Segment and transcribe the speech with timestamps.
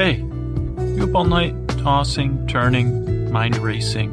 [0.00, 4.10] Hey, you up all night, tossing, turning, mind racing?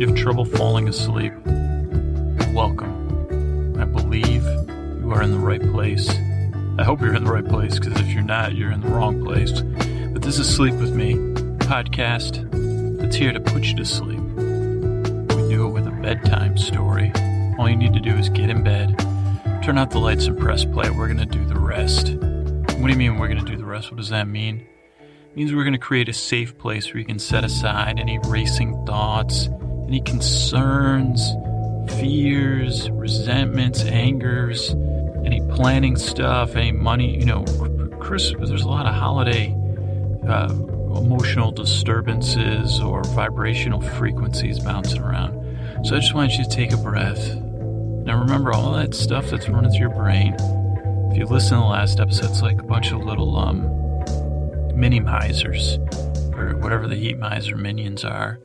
[0.00, 1.32] You have trouble falling asleep?
[1.46, 3.76] You're welcome.
[3.78, 6.10] I believe you are in the right place.
[6.10, 9.24] I hope you're in the right place because if you're not, you're in the wrong
[9.24, 9.60] place.
[9.60, 11.14] But this is Sleep With Me,
[11.58, 12.50] podcast
[12.98, 14.18] that's here to put you to sleep.
[14.18, 17.12] We do it with a bedtime story.
[17.56, 18.98] All you need to do is get in bed,
[19.62, 20.90] turn out the lights, and press play.
[20.90, 22.14] We're going to do the rest.
[22.14, 23.92] What do you mean we're going to do the rest?
[23.92, 24.66] What does that mean?
[25.36, 28.86] Means we're going to create a safe place where you can set aside any racing
[28.86, 29.48] thoughts,
[29.88, 31.28] any concerns,
[31.98, 34.70] fears, resentments, angers,
[35.24, 37.18] any planning stuff, any money.
[37.18, 37.44] You know,
[37.98, 39.52] Christmas, there's a lot of holiday
[40.28, 40.52] uh,
[40.96, 45.34] emotional disturbances or vibrational frequencies bouncing around.
[45.84, 47.34] So I just want you to take a breath.
[47.34, 50.36] Now remember all that stuff that's running through your brain.
[51.10, 53.83] If you listen to the last episode, it's like a bunch of little um,
[54.74, 55.78] mini misers,
[56.34, 58.40] or whatever the heat miser minions are.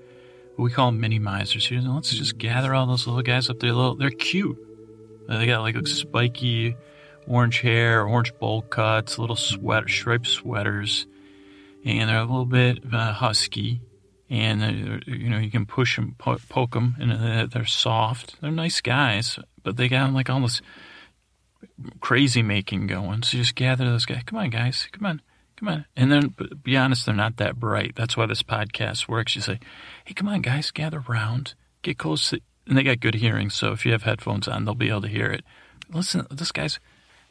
[0.58, 1.82] We call them mini misers here.
[1.82, 3.72] Let's just gather all those little guys up there.
[3.72, 4.58] Little, they're cute.
[5.28, 6.76] They got like spiky
[7.28, 11.08] orange hair, orange bowl cuts, little sweater, striped sweaters,
[11.86, 13.82] and they're a little bit uh, husky.
[14.30, 18.40] And you know you can push them, poke them, and they're soft.
[18.42, 20.62] They're nice guys, but they got like all this
[22.00, 23.24] crazy making going.
[23.24, 24.22] So just gather those guys.
[24.26, 24.88] Come on, guys.
[24.92, 25.22] Come on.
[25.60, 25.86] Come on.
[25.94, 27.94] And then, be honest, they're not that bright.
[27.94, 29.36] That's why this podcast works.
[29.36, 29.60] You say,
[30.06, 32.30] hey, come on, guys, gather around, get close.
[32.30, 33.50] To, and they got good hearing.
[33.50, 35.44] So if you have headphones on, they'll be able to hear it.
[35.92, 36.80] Listen, this guy's,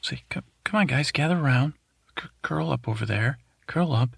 [0.02, 1.72] say, come, come on, guys, gather around,
[2.20, 4.10] C- curl up over there, curl up.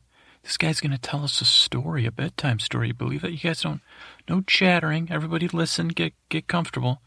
[0.43, 2.91] This guy's going to tell us a story, a bedtime story.
[2.91, 3.31] Believe that?
[3.31, 3.81] You guys don't,
[4.29, 5.07] no chattering.
[5.09, 7.01] Everybody listen, get, get comfortable.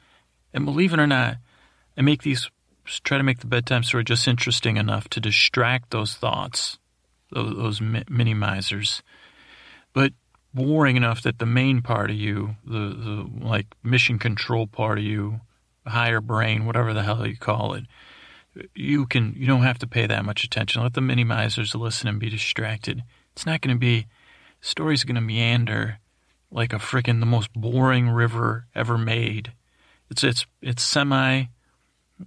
[0.53, 1.35] And believe it or not,
[1.97, 2.49] I make these,
[2.85, 6.77] try to make the bedtime story just interesting enough to distract those thoughts
[7.34, 8.36] those, those mini
[9.94, 10.14] but
[10.53, 15.04] boring enough that the main part of you, the, the like mission control part of
[15.04, 15.42] you,
[15.86, 17.86] higher brain, whatever the hell you call it,
[18.76, 20.83] you can you don't have to pay that much attention.
[20.83, 23.04] Let the mini misers listen and be distracted.
[23.33, 24.08] It's not going to be
[24.61, 25.99] story's going to meander
[26.52, 29.54] like a freaking the most boring river ever made.
[30.10, 31.45] It's it's it's semi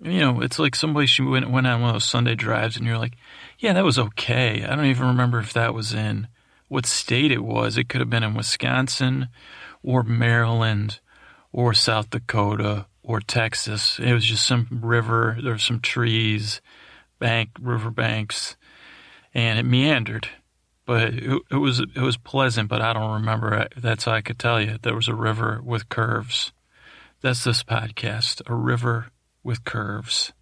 [0.03, 2.87] you know, it's like somebody she went, went on one of those Sunday drives, and
[2.87, 3.17] you're like,
[3.59, 4.65] yeah, that was okay.
[4.65, 6.29] I don't even remember if that was in
[6.69, 7.77] what state it was.
[7.77, 9.29] It could have been in Wisconsin
[9.83, 11.01] or Maryland
[11.53, 13.99] or South Dakota or Texas.
[13.99, 15.39] It was just some river.
[15.43, 16.61] There were some trees,
[17.19, 18.57] bank, river banks,
[19.33, 20.29] and it meandered.
[20.85, 23.69] But it, it was it was pleasant, but I don't remember.
[23.77, 24.79] That's how I could tell you.
[24.81, 26.53] There was a river with curves.
[27.23, 29.07] That's this podcast, a river
[29.47, 30.33] with curves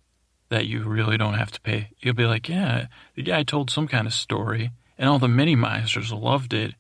[0.48, 1.90] that you really don't have to pay.
[2.00, 5.54] You'll be like, yeah, the guy told some kind of story, and all the mini
[5.54, 6.74] misers loved it.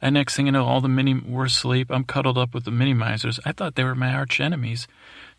[0.00, 1.90] And next thing you know, all the mini were asleep.
[1.90, 3.40] I'm cuddled up with the mini misers.
[3.44, 4.86] I thought they were my arch enemies.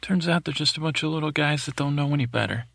[0.01, 2.65] Turns out they're just a bunch of little guys that don't know any better.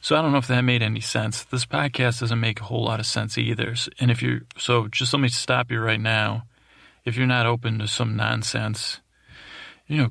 [0.00, 1.42] So I don't know if that made any sense.
[1.42, 3.74] This podcast doesn't make a whole lot of sense either.
[3.98, 6.44] And if you, so just let me stop you right now.
[7.04, 9.00] If you're not open to some nonsense,
[9.86, 10.08] you know,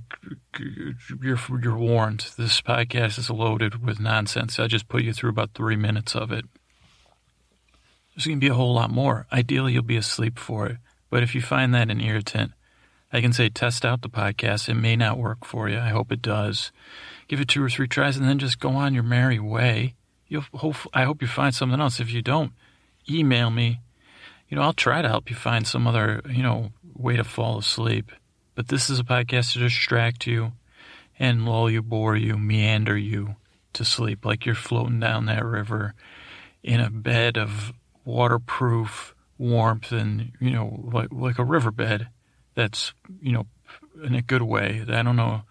[1.22, 2.28] you're you're warned.
[2.38, 4.58] This podcast is loaded with nonsense.
[4.58, 6.46] I just put you through about three minutes of it.
[8.16, 9.28] There's going to be a whole lot more.
[9.34, 10.78] Ideally, you'll be asleep for it.
[11.10, 12.54] But if you find that an irritant,
[13.12, 14.70] I can say test out the podcast.
[14.70, 15.78] It may not work for you.
[15.78, 16.72] I hope it does.
[17.28, 19.96] Give it two or three tries, and then just go on your merry way.
[20.28, 20.78] You'll hope.
[20.94, 22.00] I hope you find something else.
[22.00, 22.54] If you don't,
[23.10, 23.82] email me.
[24.48, 27.58] You know, I'll try to help you find some other you know way to fall
[27.58, 28.12] asleep.
[28.56, 30.54] But this is a podcast to distract you
[31.20, 33.36] and lull you, bore you, meander you
[33.74, 35.94] to sleep like you're floating down that river
[36.64, 37.74] in a bed of
[38.06, 42.08] waterproof warmth and, you know, like, like a riverbed
[42.54, 43.46] that's, you know,
[44.04, 44.84] in a good way.
[44.88, 45.42] I don't know,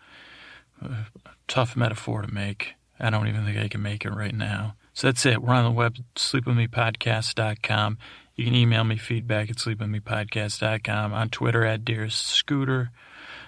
[0.83, 1.07] a
[1.47, 2.75] tough metaphor to make.
[2.99, 4.77] I don't even think I can make it right now.
[4.95, 5.43] So that's it.
[5.43, 7.99] We're on the web, sleepwithmepodcast.com.
[8.37, 12.91] You can email me feedback at sleepwithmepodcast.com, on Twitter at Dearest Scooter,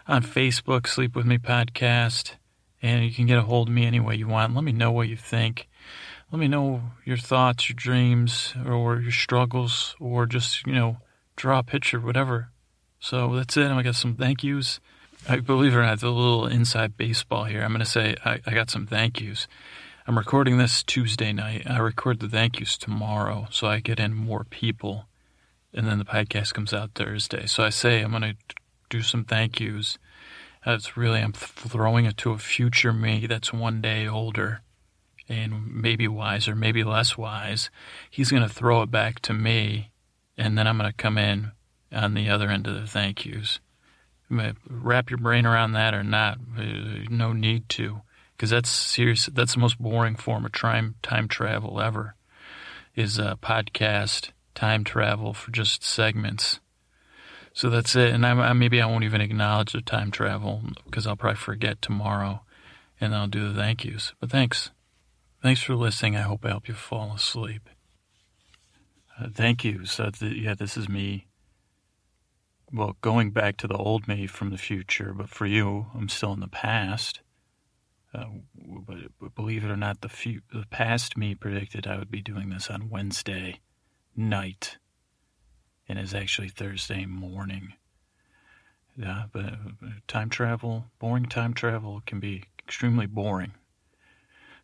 [0.06, 2.34] on Facebook, Sleep With Me Podcast,
[2.80, 4.54] and you can get a hold of me any way you want.
[4.54, 5.68] Let me know what you think.
[6.30, 10.98] Let me know your thoughts, your dreams, or your struggles, or just, you know,
[11.34, 12.50] draw a picture, whatever.
[13.00, 13.70] So that's it.
[13.70, 14.78] I got some thank yous.
[15.28, 17.62] I believe it or not, it's a little inside baseball here.
[17.62, 19.48] I'm going to say I, I got some thank yous.
[20.06, 21.69] I'm recording this Tuesday night.
[21.69, 25.06] I record the thank yous tomorrow, so I get in more people,
[25.75, 27.47] and then the podcast comes out Thursday.
[27.47, 28.37] So I say I'm going to
[28.88, 29.99] do some thank yous.
[30.64, 34.62] That's really I'm throwing it to a future me that's one day older,
[35.29, 37.70] and maybe wiser, maybe less wise.
[38.11, 39.91] He's going to throw it back to me
[40.37, 41.53] and then I'm going to come in
[41.93, 43.61] on the other end of the thank yous.
[44.69, 46.38] Wrap your brain around that or not.
[46.58, 48.03] Uh, no need to,
[48.36, 49.26] because that's serious.
[49.26, 52.14] That's the most boring form of time time travel ever.
[52.94, 56.60] Is a podcast time travel for just segments.
[57.52, 58.12] So that's it.
[58.12, 61.80] And I, I, maybe I won't even acknowledge the time travel because I'll probably forget
[61.80, 62.42] tomorrow,
[63.00, 64.14] and I'll do the thank yous.
[64.20, 64.70] But thanks,
[65.42, 66.16] thanks for listening.
[66.16, 67.68] I hope I help you fall asleep.
[69.18, 69.86] Uh, thank you.
[69.86, 71.26] So yeah, this is me
[72.72, 76.32] well, going back to the old me from the future, but for you, I'm still
[76.32, 77.20] in the past.
[78.14, 78.25] Uh,
[78.87, 82.50] but, believe it or not, the, few, the past me predicted I would be doing
[82.50, 83.61] this on Wednesday
[84.17, 84.79] night,
[85.88, 87.75] and it's actually Thursday morning.
[88.97, 93.53] Yeah, but uh, time travel, boring time travel can be extremely boring.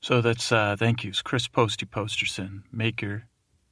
[0.00, 3.24] So that's uh, thank yous, Chris Posty Posterson, maker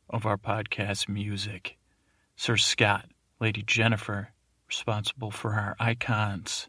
[0.09, 1.77] of our podcast music,
[2.37, 3.07] Sir Scott
[3.41, 4.31] Lady Jennifer,
[4.69, 6.69] responsible for our icons.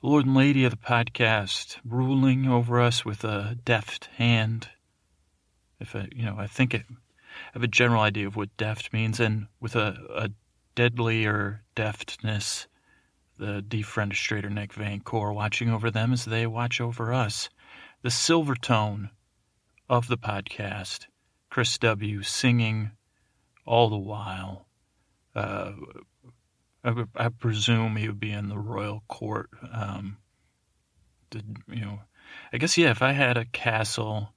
[0.00, 4.68] Lord and Lady of the podcast, ruling over us with a deft hand.
[5.80, 6.94] If I, you know, I think it, I
[7.54, 10.30] have a general idea of what deft means, and with a, a
[10.76, 12.68] deadlier deftness,
[13.38, 17.50] the defenestrator Nick Van Core watching over them as they watch over us.
[18.02, 19.10] The silver tone
[19.88, 21.06] of the podcast,
[21.50, 22.22] Chris W.
[22.22, 22.92] singing
[23.66, 24.68] all the while
[25.34, 25.72] uh,
[26.84, 29.50] I, I, presume he would be in the royal court.
[29.72, 30.18] Um,
[31.30, 32.00] to, you know,
[32.52, 32.90] I guess yeah.
[32.90, 34.32] If I had a castle,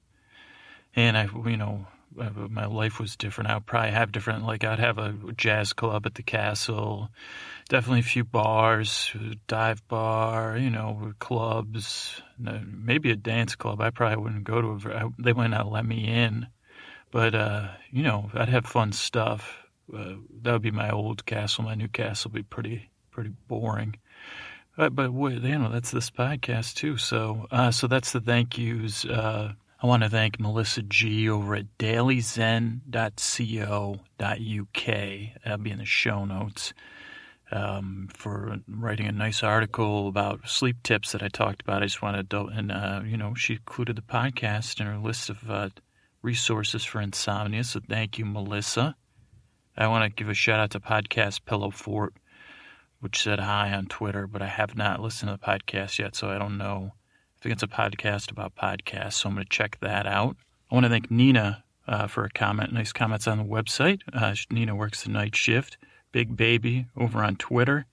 [0.94, 4.44] and I, you know, my life was different, I would probably have different.
[4.44, 7.10] Like I'd have a jazz club at the castle,
[7.68, 9.14] definitely a few bars,
[9.46, 13.80] dive bar, you know, clubs, maybe a dance club.
[13.80, 14.90] I probably wouldn't go to.
[14.90, 16.48] A, they might not let me in,
[17.10, 19.61] but uh, you know, I'd have fun stuff
[19.94, 21.64] uh, that would be my old castle.
[21.64, 23.96] My new castle would be pretty pretty boring.
[24.76, 26.96] Uh, but you know that's this podcast too.
[26.96, 29.04] So uh, so that's the thank yous.
[29.04, 29.52] Uh,
[29.82, 32.84] I want to thank Melissa G over at dailyzen.co.uk.
[35.44, 36.72] That'll be in the show notes.
[37.50, 41.82] Um, for writing a nice article about sleep tips that I talked about.
[41.82, 45.28] I just wanted to, and uh, you know, she included the podcast in her list
[45.28, 45.68] of uh,
[46.22, 47.64] resources for insomnia.
[47.64, 48.96] So thank you, Melissa.
[49.76, 52.14] I want to give a shout out to Podcast Pillow Fort,
[53.00, 56.30] which said hi on Twitter, but I have not listened to the podcast yet, so
[56.30, 56.92] I don't know.
[56.94, 60.36] I think it's a podcast about podcasts, so I'm going to check that out.
[60.70, 64.00] I want to thank Nina uh, for a comment, nice comments on the website.
[64.12, 65.78] Uh, Nina works the night shift.
[66.12, 67.86] Big Baby over on Twitter.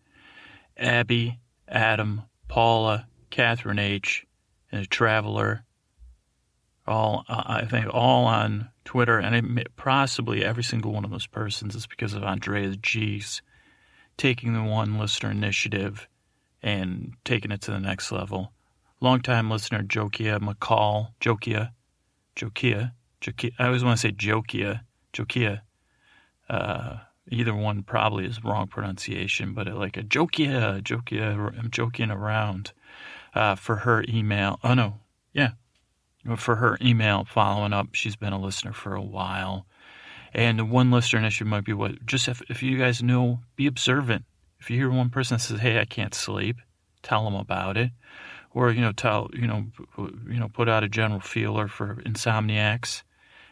[0.77, 4.25] Abby, Adam, Paula, Catherine H,
[4.71, 5.63] and a Traveler
[6.89, 11.27] all uh, I think all on Twitter, and it, possibly every single one of those
[11.27, 13.43] persons is because of Andrea G's
[14.17, 16.07] taking the one listener initiative
[16.63, 18.51] and taking it to the next level.
[18.99, 21.69] Longtime listener Jokia McCall, Jokia,
[22.35, 23.51] Jokia, Jokia.
[23.59, 24.81] I always want to say Jokia,
[25.13, 25.61] Jokia.
[26.49, 26.97] Uh,
[27.29, 32.71] either one probably is wrong pronunciation, but like a Jokia, Jokia, I'm joking around
[33.35, 34.59] uh, for her email.
[34.63, 34.95] Oh no,
[35.31, 35.51] yeah,
[36.37, 37.89] for her email following up.
[37.93, 39.65] She's been a listener for a while.
[40.33, 44.25] And one listener issue might be what just if, if you guys know, be observant.
[44.59, 46.57] If you hear one person says, "Hey, I can't sleep,"
[47.01, 47.91] tell them about it,
[48.51, 49.65] or you know, tell you know,
[49.97, 53.03] you know, put out a general feeler for insomniacs,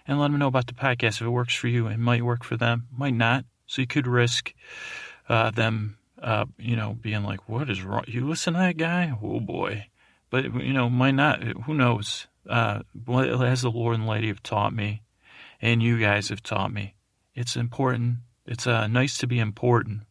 [0.06, 1.22] and let them know about the podcast.
[1.22, 3.46] If it works for you, it might work for them, might not.
[3.66, 4.54] So you could risk
[5.30, 8.04] uh, them, uh, you know, being like, "What is wrong?
[8.08, 9.18] You listen to that guy?
[9.22, 9.88] Oh boy!"
[10.30, 11.42] But you know, might not.
[11.44, 12.28] Who knows?
[12.50, 15.04] Uh, as the Lord and Lady have taught me,
[15.62, 16.96] and you guys have taught me,
[17.36, 18.18] it's important.
[18.46, 20.01] It's uh, nice to be important,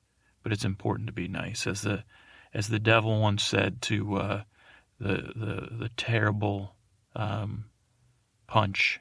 [0.43, 1.67] but it's important to be nice.
[1.67, 2.05] As the
[2.53, 4.43] as the devil once said to uh,
[4.99, 6.75] the the the terrible
[7.15, 7.67] um,
[8.47, 9.01] punch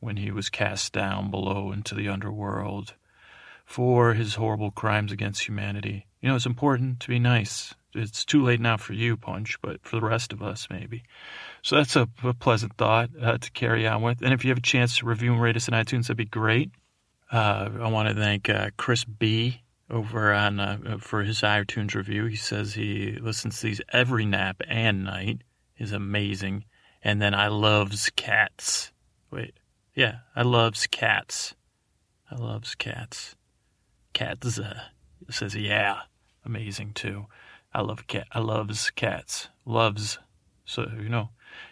[0.00, 2.94] when he was cast down below into the underworld
[3.64, 6.06] for his horrible crimes against humanity.
[6.20, 7.74] You know, it's important to be nice.
[7.94, 11.04] It's too late now for you, Punch, but for the rest of us, maybe.
[11.62, 14.22] So that's a, a pleasant thought uh, to carry on with.
[14.22, 16.24] And if you have a chance to review and rate us on iTunes, that'd be
[16.24, 16.70] great.
[17.30, 22.26] Uh, I want to thank uh, Chris B over on uh, for his iTunes review.
[22.26, 25.42] He says he listens to these every nap and night.
[25.76, 26.64] is amazing.
[27.02, 28.92] And then I loves cats.
[29.30, 29.54] Wait,
[29.94, 31.54] yeah, I loves cats.
[32.30, 33.36] I loves cats.
[34.12, 34.80] Cats uh,
[35.30, 36.00] says yeah,
[36.44, 37.26] amazing too.
[37.72, 38.26] I love cat.
[38.32, 39.48] I loves cats.
[39.64, 40.18] Loves.
[40.64, 41.30] So you know,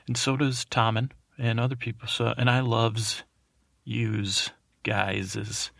[0.09, 2.09] and so does Tommen and other people.
[2.09, 3.23] So and I loves
[3.85, 4.50] use
[4.83, 5.71] guys as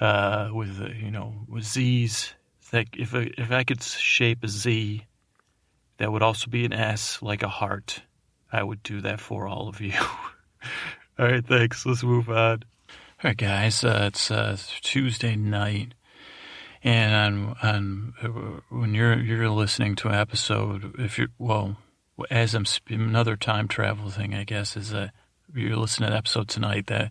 [0.00, 2.34] uh, with you know with Z's.
[2.70, 5.04] That if I, if I could shape a Z,
[5.98, 8.02] that would also be an S like a heart.
[8.50, 9.92] I would do that for all of you.
[11.18, 11.86] all right, thanks.
[11.86, 12.64] Let's move on.
[13.22, 13.84] All right, guys.
[13.84, 15.94] Uh, it's uh, Tuesday night,
[16.82, 21.76] and on, on uh, when you're you're listening to an episode, if you're well,
[22.30, 25.08] as I'm another time travel thing, I guess is uh,
[25.52, 27.10] that you're listening to an episode tonight that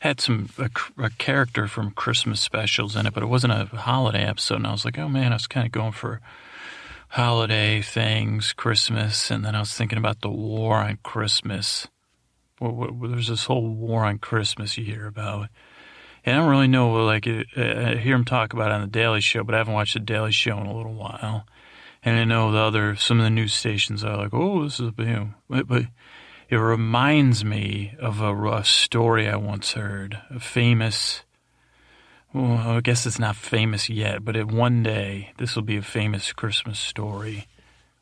[0.00, 4.24] had some a, a, character from Christmas specials in it, but it wasn't a holiday
[4.24, 4.56] episode.
[4.56, 6.20] And I was like, oh man, I was kind of going for
[7.08, 11.88] holiday things, Christmas, and then I was thinking about the war on Christmas.
[12.60, 15.48] Well, well, there's this whole war on Christmas you hear about.
[16.24, 18.80] And I don't really know, like, uh, uh, I hear him talk about it on
[18.80, 21.46] the Daily Show, but I haven't watched the Daily Show in a little while.
[22.06, 24.92] And I know the other, some of the news stations are like, oh, this is,
[24.96, 25.82] you know, but, but
[26.48, 31.24] it reminds me of a, a story I once heard, a famous,
[32.32, 35.82] well, I guess it's not famous yet, but it, one day this will be a
[35.82, 37.48] famous Christmas story.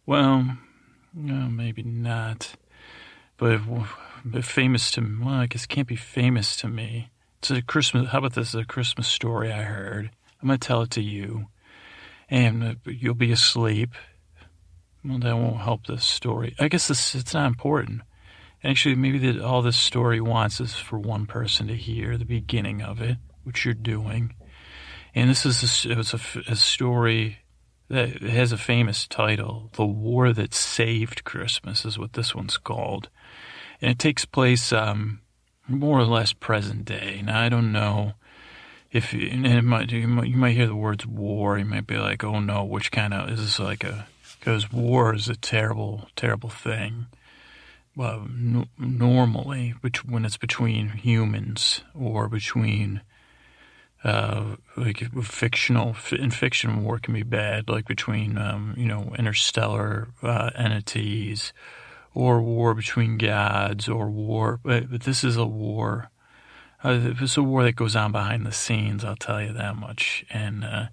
[0.05, 0.59] Well,
[1.15, 2.57] no, maybe not,
[3.39, 3.63] but,
[4.23, 7.09] but famous to well, I guess it can't be famous to me.
[7.39, 8.11] It's a Christmas.
[8.11, 8.49] How about this?
[8.49, 10.11] Is a Christmas story I heard.
[10.43, 11.47] I'm gonna tell it to you,
[12.29, 13.95] and you'll be asleep.
[15.05, 16.55] Well, that won't help this story.
[16.59, 18.03] I guess this it's not important.
[18.63, 22.81] Actually, maybe the, all this story wants is for one person to hear the beginning
[22.81, 24.35] of it, which you're doing.
[25.15, 27.39] And this is a, it's a, a story
[27.89, 29.71] that has a famous title.
[29.75, 33.11] The War That Saved Christmas is what this one's called.
[33.83, 35.21] And it takes place um,
[35.69, 37.23] more or less present day.
[37.23, 38.15] Now, I don't know
[38.95, 41.59] if it might, you might, you might hear the words war.
[41.59, 44.07] You might be like, oh no, which kind of is this like a,
[44.39, 47.07] because war is a terrible, terrible thing
[47.97, 53.03] Well, n- normally, which when it's between humans or between
[54.05, 60.09] uh, like fictional in fiction war can be bad, like between um, you know interstellar
[60.23, 61.53] uh, entities
[62.15, 64.61] or war between gods or war.
[64.63, 66.11] But, but this is a war.
[66.85, 69.05] Uh, it's a war that goes on behind the scenes.
[69.05, 70.25] I'll tell you that much.
[70.29, 70.87] And uh,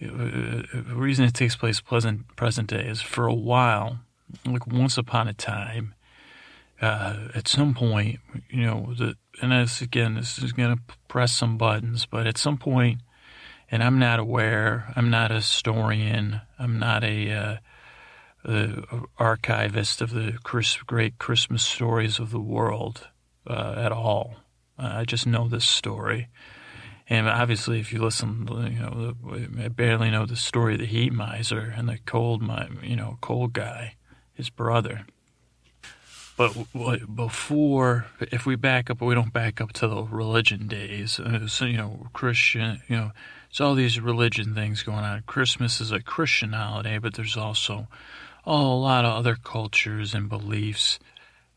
[0.00, 3.98] the reason it takes place present present day is for a while,
[4.46, 5.94] like once upon a time,
[6.80, 11.32] uh, at some point, you know, the, and this again, this is going to press
[11.32, 13.00] some buttons, but at some point,
[13.70, 17.56] and I'm not aware, I'm not a historian, I'm not a, uh,
[19.18, 23.08] archivist of the Chris, great Christmas stories of the world
[23.46, 24.36] uh, at all.
[24.78, 26.28] I just know this story.
[27.10, 29.14] And obviously, if you listen, you know,
[29.64, 32.42] I barely know the story of the heat miser and the cold,
[32.82, 33.94] you know, cold guy,
[34.34, 35.06] his brother.
[36.36, 36.52] But
[37.12, 41.18] before, if we back up, we don't back up to the religion days.
[41.18, 43.10] Uh, so, you know, Christian, you know,
[43.50, 45.22] it's all these religion things going on.
[45.26, 47.88] Christmas is a Christian holiday, but there's also
[48.48, 50.98] oh, a lot of other cultures and beliefs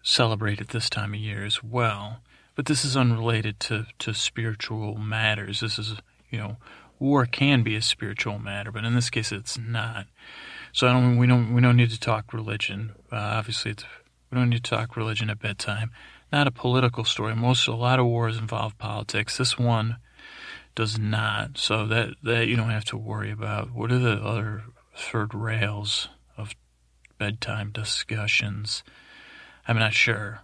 [0.03, 2.19] celebrate at this time of year as well.
[2.61, 5.61] But this is unrelated to, to spiritual matters.
[5.61, 5.95] This is,
[6.29, 6.57] you know,
[6.99, 10.05] war can be a spiritual matter, but in this case, it's not.
[10.71, 11.17] So I don't.
[11.17, 11.55] We don't.
[11.55, 12.91] We don't need to talk religion.
[13.11, 13.73] Uh, obviously,
[14.29, 15.89] we don't need to talk religion at bedtime.
[16.31, 17.35] Not a political story.
[17.35, 19.39] Most a lot of wars involve politics.
[19.39, 19.97] This one
[20.75, 21.57] does not.
[21.57, 23.71] So that that you don't have to worry about.
[23.71, 24.65] What are the other
[24.95, 26.53] third rails of
[27.17, 28.83] bedtime discussions?
[29.67, 30.41] I'm not sure.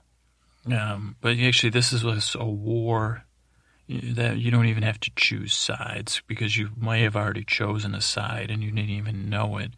[0.72, 2.04] Um, but actually, this is
[2.36, 3.24] a war
[3.88, 8.02] that you don't even have to choose sides because you may have already chosen a
[8.02, 9.72] side and you didn't even know it.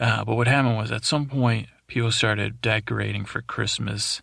[0.00, 4.22] Uh, but what happened was at some point people started decorating for Christmas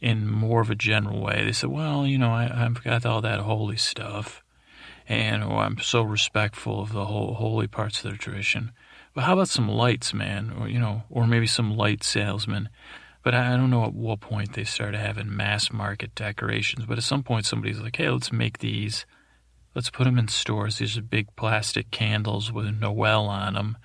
[0.00, 1.44] in more of a general way.
[1.44, 4.42] They said, well, you know, I, I've got all that holy stuff,
[5.08, 8.72] and oh, I'm so respectful of the whole holy parts of their tradition.
[9.14, 10.52] But how about some lights, man?
[10.58, 12.68] Or, you know, or maybe some light salesmen.
[13.24, 16.86] But I don't know at what point they started having mass market decorations.
[16.86, 19.06] But at some point, somebody's like, hey, let's make these.
[19.74, 20.78] Let's put them in stores.
[20.78, 23.76] These are big plastic candles with Noel on them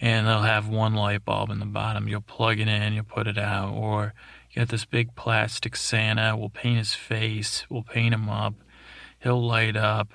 [0.00, 2.08] and they'll have one light bulb in the bottom.
[2.08, 4.14] You'll plug it in, you'll put it out, or
[4.50, 6.36] you got this big plastic Santa.
[6.36, 8.54] We'll paint his face, we'll paint him up,
[9.20, 10.12] he'll light up.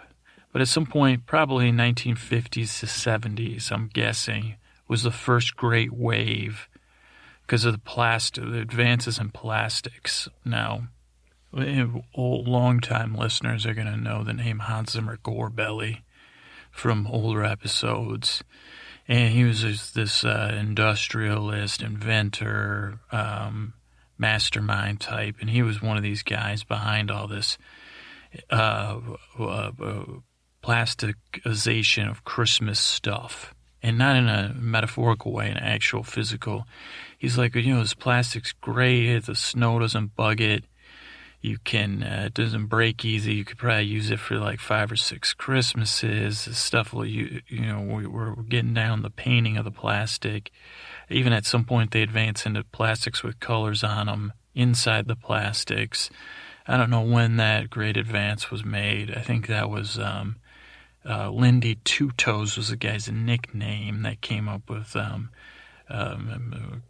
[0.52, 4.56] But at some point, probably 1950s to 70s, I'm guessing,
[4.88, 6.68] was the first great wave
[7.52, 10.30] because of the plastic, the advances in plastics.
[10.46, 10.88] Now,
[11.52, 16.00] long-time listeners are going to know the name Hans Zimmer Gorebelly
[16.72, 18.42] from older episodes
[19.06, 23.74] and he was this, this uh, industrialist, inventor, um,
[24.18, 27.58] mastermind type, and he was one of these guys behind all this
[28.50, 28.98] uh,
[29.38, 29.72] uh,
[30.64, 33.54] plasticization of Christmas stuff.
[33.84, 36.68] And not in a metaphorical way, an actual physical.
[37.22, 39.20] He's like, you know, this plastic's great.
[39.20, 40.66] The snow doesn't bug it.
[41.40, 43.36] You can, uh, it doesn't break easy.
[43.36, 46.40] You could probably use it for like five or six Christmases.
[46.58, 50.50] Stuff will you, you know, we, we're getting down the painting of the plastic.
[51.12, 56.10] Even at some point, they advance into plastics with colors on them inside the plastics.
[56.68, 59.16] I don't know when that great advance was made.
[59.16, 60.38] I think that was um,
[61.08, 65.30] uh, Lindy Two Toes was the guy's nickname that came up with um,
[65.88, 66.82] um,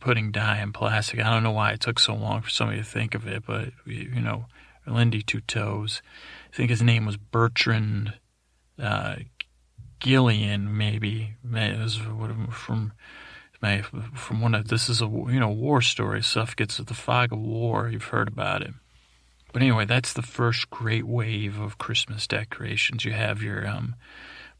[0.00, 1.20] putting dye in plastic.
[1.20, 3.70] I don't know why it took so long for somebody to think of it, but
[3.86, 4.46] you know,
[4.86, 6.02] Lindy Two Toes.
[6.52, 8.14] I think his name was Bertrand
[8.80, 9.16] uh,
[10.00, 11.34] Gillian, maybe.
[11.52, 12.92] It was from
[13.60, 16.22] my from one of this is a you know war story.
[16.22, 17.88] To the fog of war.
[17.88, 18.72] You've heard about it.
[19.52, 23.04] But anyway, that's the first great wave of Christmas decorations.
[23.04, 23.96] You have your um,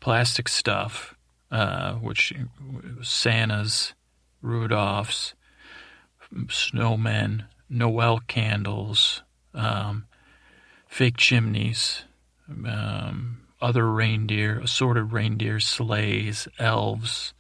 [0.01, 1.15] plastic stuff,
[1.51, 2.33] uh, which
[3.03, 3.95] Santa's
[4.43, 5.35] Rudolph's,
[6.33, 9.23] snowmen, Noel candles,
[9.55, 10.07] um,
[10.87, 12.05] fake chimneys,
[12.67, 17.35] um, other reindeer, assorted reindeer sleighs, elves.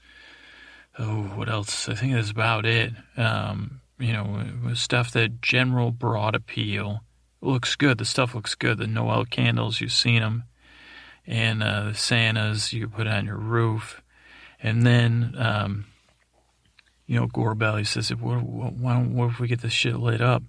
[0.98, 1.88] Oh, what else?
[1.88, 2.92] I think that's about it.
[3.16, 7.02] Um, you know, stuff that general broad appeal.
[7.40, 7.98] Looks good.
[7.98, 8.78] The stuff looks good.
[8.78, 10.44] The Noel candles, you've seen them.
[11.26, 14.02] And uh, the Santas you put on your roof.
[14.60, 15.84] And then um,
[17.08, 20.42] you know, Gorbelly says, what, why don't, what if we get this shit lit up?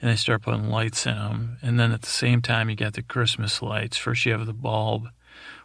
[0.00, 1.58] And they start putting lights in them.
[1.62, 3.98] And then at the same time, you got the Christmas lights.
[3.98, 5.08] First, you have the bulb,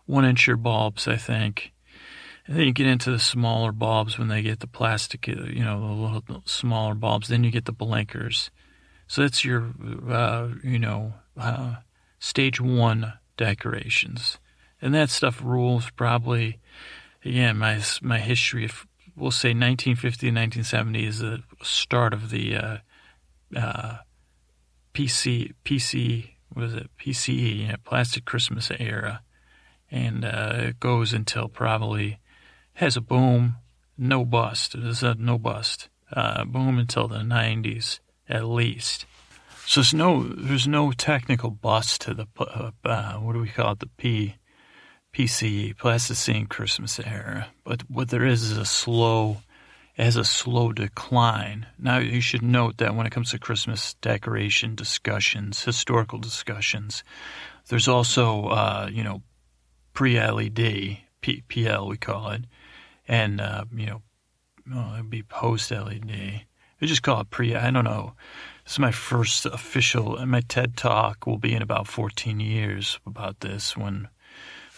[0.06, 1.72] one incher bulbs, I think.
[2.46, 5.64] And then you get into the smaller bulbs when they get the plastic, uh, you
[5.64, 7.30] know, the little smaller bulbs.
[7.30, 8.52] Then you get the blinkers.
[9.08, 9.74] So that's your,
[10.10, 11.76] uh, you know, uh,
[12.20, 14.40] stage one decorations.
[14.82, 16.60] And that stuff rules probably,
[17.24, 18.87] again, my, my history of
[19.18, 22.78] we'll say 1950 and 1970 is the start of the uh,
[23.56, 23.98] uh,
[24.94, 29.22] PC PC what is it PCE plastic Christmas era,
[29.92, 32.20] and uh, it goes until probably
[32.74, 33.58] has a boom,
[33.98, 34.76] no bust.
[34.80, 38.00] There's a no bust uh, boom until the 90s
[38.30, 39.06] at least.
[39.66, 43.74] So there's no there's no technical bust to the uh, uh, what do we call
[43.74, 44.36] it the P
[45.14, 47.48] PCE, Plasticine Christmas era.
[47.64, 49.38] But what there is is a slow,
[49.98, 51.68] has a slow decline.
[51.80, 57.04] Now you should note that when it comes to Christmas decoration discussions, historical discussions,
[57.70, 59.24] there's also, uh, you know,
[59.94, 62.46] pre-LED, P- PL we call it,
[63.08, 64.02] and, uh, you know,
[64.94, 66.46] it'd be post-LED.
[66.80, 68.14] We just call it pre, I don't know.
[68.64, 73.40] This is my first official, my TED talk will be in about 14 years about
[73.40, 74.10] this when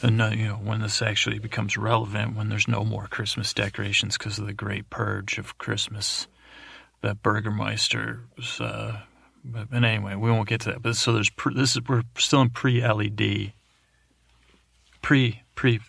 [0.02, 4.40] and you know when this actually becomes relevant when there's no more Christmas decorations because
[4.40, 6.28] of the great purge of Christmas
[7.02, 8.22] that Burgermeister.
[8.60, 9.00] Uh,
[9.44, 10.82] but, anyway, we won't get to that.
[10.82, 13.54] But so there's pre, this is we're still in pre LED,
[15.02, 15.80] pre pre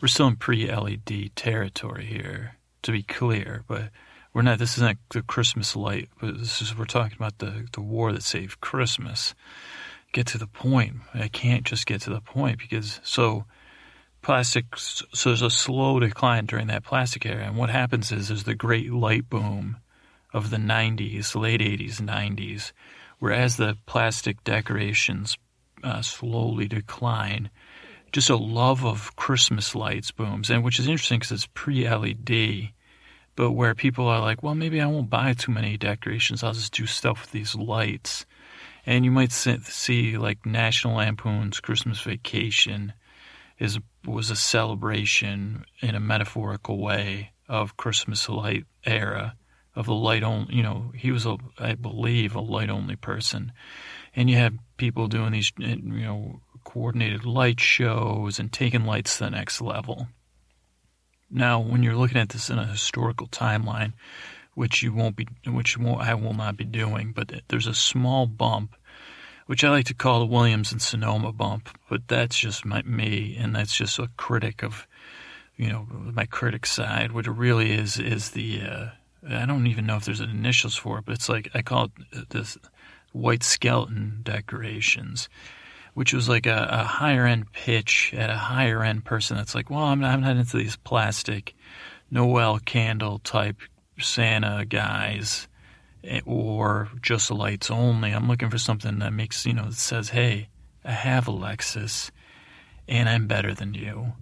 [0.00, 3.64] we're still in pre LED territory here to be clear.
[3.68, 3.90] But
[4.32, 4.58] we're not.
[4.58, 6.08] This isn't the Christmas light.
[6.20, 9.34] But this is we're talking about the the war that saved Christmas
[10.12, 10.96] get to the point.
[11.14, 13.44] I can't just get to the point because so
[14.22, 14.76] plastic.
[14.76, 18.54] So there's a slow decline during that plastic era, and what happens is there's the
[18.54, 19.78] great light boom
[20.32, 22.72] of the 90s, late 80s, 90s,
[23.18, 25.38] whereas the plastic decorations
[25.82, 27.50] uh, slowly decline.
[28.12, 32.70] Just a love of Christmas lights booms, and which is interesting because it's pre-LED
[33.36, 36.42] but where people are like, well, maybe I won't buy too many decorations.
[36.42, 38.24] I'll just do stuff with these lights.
[38.86, 42.92] And you might see like National Lampoon's Christmas Vacation
[43.58, 49.34] is was a celebration in a metaphorical way of Christmas light era
[49.74, 50.54] of the light only.
[50.54, 53.52] You know, he was a, I believe, a light only person,
[54.14, 59.18] and you have people doing these, eh, you know, coordinated light shows and taking lights
[59.18, 60.08] to the next level.
[61.28, 63.94] Now, when you're looking at this in a historical timeline,
[64.56, 67.12] which you won't be, which won't, I will not be doing.
[67.12, 68.74] But there's a small bump,
[69.46, 71.68] which I like to call the Williams and Sonoma bump.
[71.88, 74.88] But that's just my, me, and that's just a critic of,
[75.56, 77.12] you know, my critic side.
[77.12, 78.86] What it really is is the, uh,
[79.28, 81.90] I don't even know if there's an initials for it, but it's like I call
[82.12, 82.56] it this
[83.12, 85.28] white skeleton decorations.
[85.92, 89.70] Which was like a, a higher end pitch at a higher end person that's like,
[89.70, 91.54] well, I'm not, I'm not into these plastic
[92.10, 93.56] Noel candle type
[93.98, 95.48] Santa guys
[96.04, 98.12] eh, or just lights only.
[98.12, 100.48] I'm looking for something that makes, you know, that says, hey,
[100.84, 102.10] I have a Lexus
[102.88, 104.12] and I'm better than you.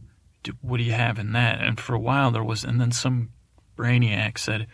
[0.61, 1.61] What do you have in that?
[1.61, 3.31] And for a while there was, and then some
[3.77, 4.67] brainiac said,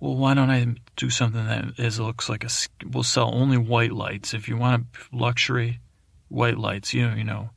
[0.00, 2.50] well, why don't I do something that is looks like a,
[2.84, 4.34] we'll sell only white lights.
[4.34, 5.80] If you want a luxury,
[6.28, 7.50] white lights, you know, you know.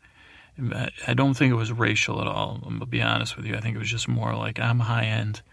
[1.05, 2.59] I don't think it was racial at all.
[2.65, 3.55] I'm gonna be honest with you.
[3.55, 5.43] I think it was just more like I'm high end.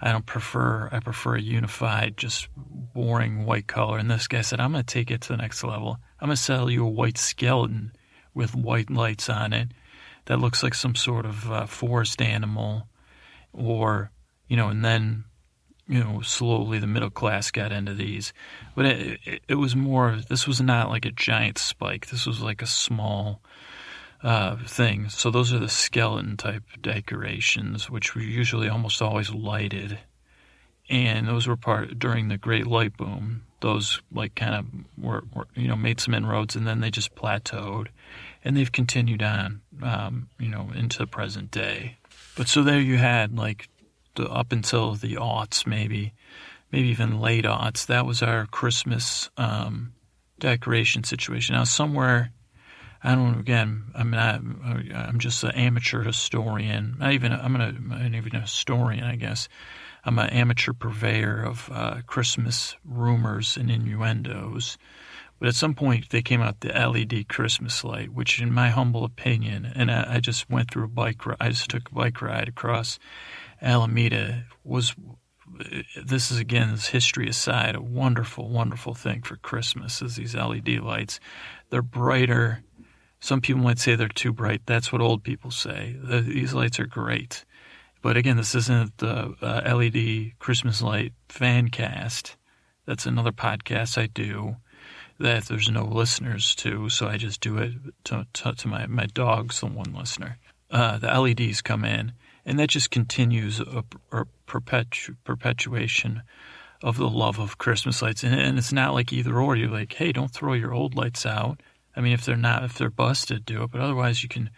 [0.00, 0.88] I don't prefer.
[0.92, 3.98] I prefer a unified, just boring white color.
[3.98, 5.98] And this guy said, "I'm gonna take it to the next level.
[6.20, 7.92] I'm gonna sell you a white skeleton
[8.34, 9.72] with white lights on it
[10.26, 12.88] that looks like some sort of uh, forest animal,
[13.52, 14.12] or
[14.46, 15.24] you know." And then,
[15.88, 18.32] you know, slowly the middle class got into these,
[18.76, 20.18] but it, it, it was more.
[20.28, 22.06] This was not like a giant spike.
[22.06, 23.42] This was like a small
[24.22, 25.08] uh, thing.
[25.08, 29.98] So those are the skeleton type decorations, which were usually almost always lighted.
[30.90, 33.42] And those were part during the Great Light Boom.
[33.60, 34.66] Those like kind of
[35.04, 37.88] were, were you know made some inroads, and then they just plateaued,
[38.44, 41.96] and they've continued on, um, you know, into the present day.
[42.36, 43.68] But so there you had like
[44.14, 46.14] the up until the aughts, maybe,
[46.70, 47.86] maybe even late aughts.
[47.86, 49.92] That was our Christmas um,
[50.38, 51.56] decoration situation.
[51.56, 52.30] Now somewhere
[53.02, 53.38] I don't.
[53.38, 54.34] Again, I'm not.
[54.34, 56.96] I'm just an amateur historian.
[56.98, 57.32] Not even.
[57.32, 59.04] I'm an, not even a historian.
[59.04, 59.48] I guess.
[60.04, 64.78] I'm an amateur purveyor of uh, Christmas rumors and innuendos.
[65.38, 69.04] But at some point, they came out the LED Christmas light, which, in my humble
[69.04, 71.24] opinion, and I, I just went through a bike.
[71.26, 71.36] ride.
[71.40, 72.98] I just took a bike ride across
[73.62, 74.44] Alameda.
[74.64, 74.96] Was
[76.04, 80.80] this is again, this history aside, a wonderful, wonderful thing for Christmas is these LED
[80.80, 81.20] lights.
[81.70, 82.62] They're brighter
[83.20, 84.62] some people might say they're too bright.
[84.66, 85.96] That's what old people say.
[86.00, 87.44] The, these lights are great.
[88.00, 92.36] But again, this isn't the uh, LED Christmas light fan cast.
[92.86, 94.56] That's another podcast I do
[95.18, 97.72] that there's no listeners to, so I just do it
[98.04, 100.38] to, to, to my, my dog's the one listener.
[100.70, 102.12] Uh, the LEDs come in,
[102.46, 106.22] and that just continues a, a perpetu- perpetuation
[106.82, 108.22] of the love of Christmas lights.
[108.22, 109.56] And, and it's not like either or.
[109.56, 111.60] You're like, hey, don't throw your old lights out
[111.98, 113.72] I mean, if they're not, if they're busted, do it.
[113.72, 114.50] But otherwise, you can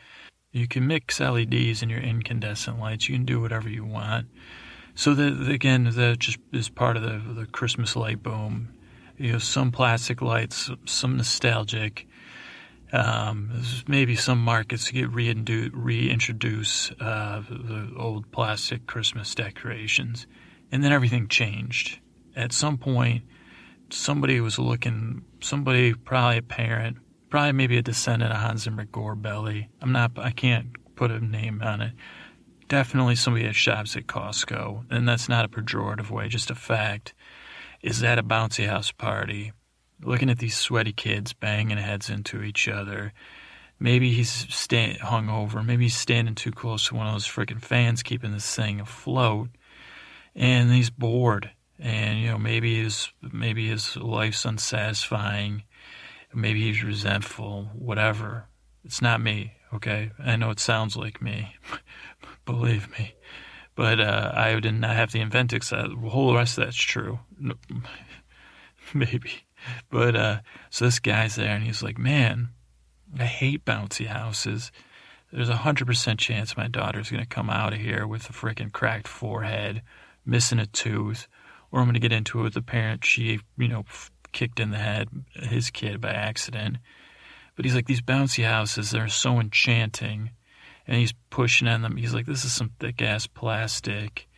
[0.53, 3.09] you can mix LEDs and your incandescent lights.
[3.09, 4.29] You can do whatever you want.
[4.95, 8.75] So that again, that just is part of the the Christmas light boom.
[9.17, 12.07] You know, some plastic lights, some nostalgic.
[12.93, 20.27] Um, maybe some markets get reintroduce uh, the old plastic Christmas decorations,
[20.73, 22.01] and then everything changed.
[22.37, 23.23] At some point,
[23.91, 25.25] somebody was looking.
[25.41, 26.99] Somebody, probably a parent,
[27.31, 29.69] probably maybe a descendant of Hans Zimmer Gorebelly.
[29.81, 31.93] I'm not, I can't put a name on it.
[32.69, 37.15] Definitely somebody that shops at Costco, and that's not a pejorative way, just a fact.
[37.83, 39.53] Is at a bouncy house party,
[40.03, 43.15] looking at these sweaty kids banging heads into each other.
[43.79, 44.47] Maybe he's
[45.01, 45.63] hung over.
[45.63, 49.49] Maybe he's standing too close to one of those freaking fans keeping this thing afloat,
[50.35, 51.51] and he's bored.
[51.79, 55.63] And you know, maybe his maybe his life's unsatisfying
[56.35, 58.47] Maybe he's resentful, whatever.
[58.85, 60.11] It's not me, okay?
[60.19, 61.57] I know it sounds like me.
[62.45, 63.15] Believe me.
[63.75, 65.71] But uh, I did not have the Inventix.
[65.71, 67.21] The whole rest of that's true.
[68.95, 69.45] Maybe.
[69.91, 70.41] But uh,
[70.71, 72.51] so this guy's there and he's like, man,
[73.19, 74.73] I hate bouncy houses.
[75.33, 78.73] There's a 100% chance my daughter's going to come out of here with a freaking
[78.73, 79.83] cracked forehead,
[80.25, 81.29] missing a tooth,
[81.71, 83.05] or I'm going to get into it with the parent.
[83.05, 83.85] She, you know,
[84.33, 86.79] kicked in the head his kid by accident.
[87.57, 90.31] But he's like, these bouncy houses, they're so enchanting.
[90.87, 91.97] And he's pushing on them.
[91.97, 94.29] He's like, this is some thick ass plastic.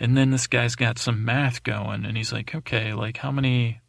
[0.00, 2.04] And then this guy's got some math going.
[2.04, 3.80] And he's like, okay, like how many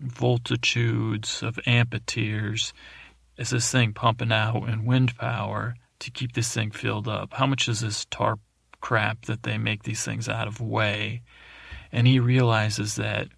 [0.00, 2.72] voltitudes of amperes
[3.38, 7.32] is this thing pumping out in wind power to keep this thing filled up?
[7.32, 8.40] How much is this tarp
[8.80, 11.22] crap that they make these things out of weigh?
[11.90, 13.28] And he realizes that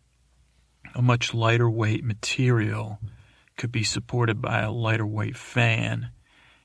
[0.99, 2.99] a much lighter weight material
[3.57, 6.11] could be supported by a lighter weight fan.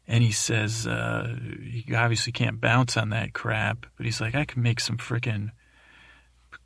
[0.07, 4.43] And he says, uh, you obviously can't bounce on that crap, but he's like, I
[4.43, 5.51] can make some freaking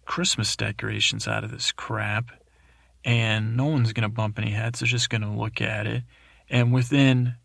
[0.05, 2.31] Christmas decorations out of this crap,
[3.03, 4.79] and no one's going to bump any heads.
[4.79, 6.03] They're just going to look at it.
[6.49, 7.35] And within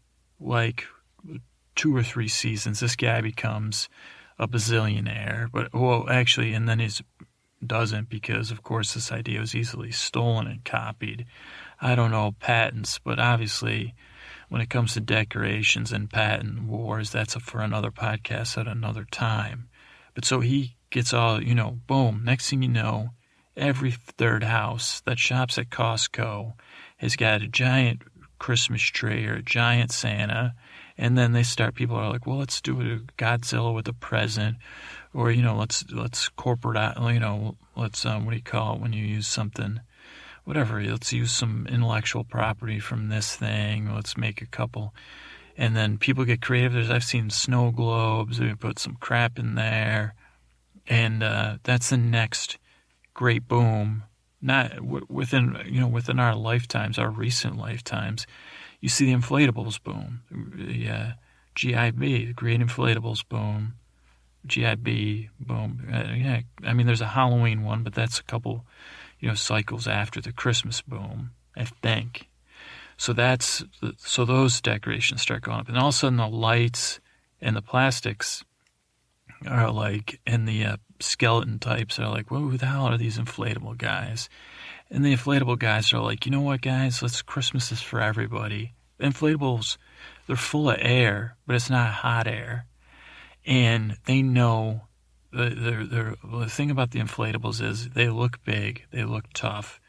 [0.40, 0.84] like
[1.74, 3.88] two or three seasons, this guy becomes
[4.38, 5.48] a bazillionaire.
[5.52, 7.02] But, well, actually, and then his
[7.66, 11.26] doesn't because, of course, this idea was easily stolen and copied.
[11.80, 13.94] I don't know patents, but obviously,
[14.48, 19.68] when it comes to decorations and patent wars, that's for another podcast at another time.
[20.14, 23.10] But so he gets all, you know, boom, next thing you know,
[23.56, 26.52] every third house that shops at Costco
[26.98, 28.02] has got a giant
[28.38, 30.54] Christmas tree or a giant Santa.
[30.98, 34.56] And then they start, people are like, well, let's do a Godzilla with a present.
[35.14, 38.80] Or, you know, let's, let's corporate, you know, let's, um, what do you call it
[38.80, 39.80] when you use something?
[40.44, 43.94] Whatever, let's use some intellectual property from this thing.
[43.94, 44.94] Let's make a couple.
[45.56, 46.72] And then people get creative.
[46.72, 48.40] There's, I've seen snow globes.
[48.40, 50.14] We put some crap in there.
[50.86, 52.58] And uh, that's the next
[53.14, 54.04] great boom
[54.42, 58.26] not within you know within our lifetimes, our recent lifetimes,
[58.82, 61.12] you see the inflatables boom, the uh,
[61.54, 63.74] GIB, the Great Inflatables boom,
[64.46, 65.88] GIB boom.
[65.90, 68.66] Uh, yeah, I mean there's a Halloween one, but that's a couple
[69.20, 72.28] you know cycles after the Christmas boom, I think.
[72.96, 73.64] So that's
[73.98, 76.98] so those decorations start going up, and all of a sudden the lights
[77.40, 78.44] and the plastics
[79.46, 83.78] are like, and the uh, skeleton types are like, who the hell are these inflatable
[83.78, 84.28] guys?
[84.92, 87.00] And the inflatable guys are like, you know what, guys?
[87.00, 88.74] Let's Christmas is for everybody.
[89.00, 89.78] Inflatables,
[90.26, 92.66] they're full of air, but it's not hot air,
[93.46, 94.82] and they know.
[95.32, 99.80] They're, they're, the thing about the inflatables is they look big, they look tough,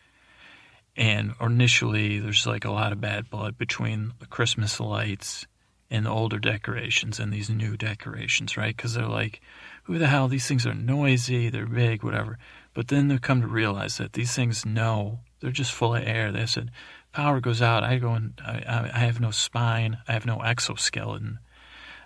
[0.95, 5.45] and initially there's like a lot of bad blood between the Christmas lights
[5.91, 8.75] and the older decorations and these new decorations, right?
[8.75, 9.41] Because they're like,
[9.83, 10.29] who the hell?
[10.29, 12.37] These things are noisy, they're big, whatever.
[12.73, 16.31] But then they come to realize that these things know they're just full of air.
[16.31, 16.71] They said,
[17.11, 17.83] power goes out.
[17.83, 19.99] I go and I, I have no spine.
[20.07, 21.39] I have no exoskeleton.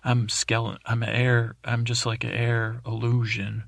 [0.04, 0.80] I'm skeleton.
[0.86, 1.56] I'm air.
[1.64, 3.64] I'm just like an air illusion.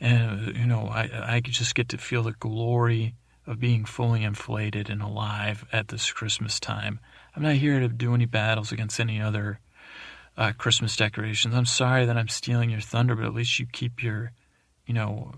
[0.00, 3.14] And you know, I I just get to feel the glory
[3.46, 6.98] of being fully inflated and alive at this Christmas time.
[7.34, 9.60] I'm not here to do any battles against any other
[10.36, 11.54] uh, Christmas decorations.
[11.54, 14.32] I'm sorry that I'm stealing your thunder, but at least you keep your,
[14.86, 15.32] you know,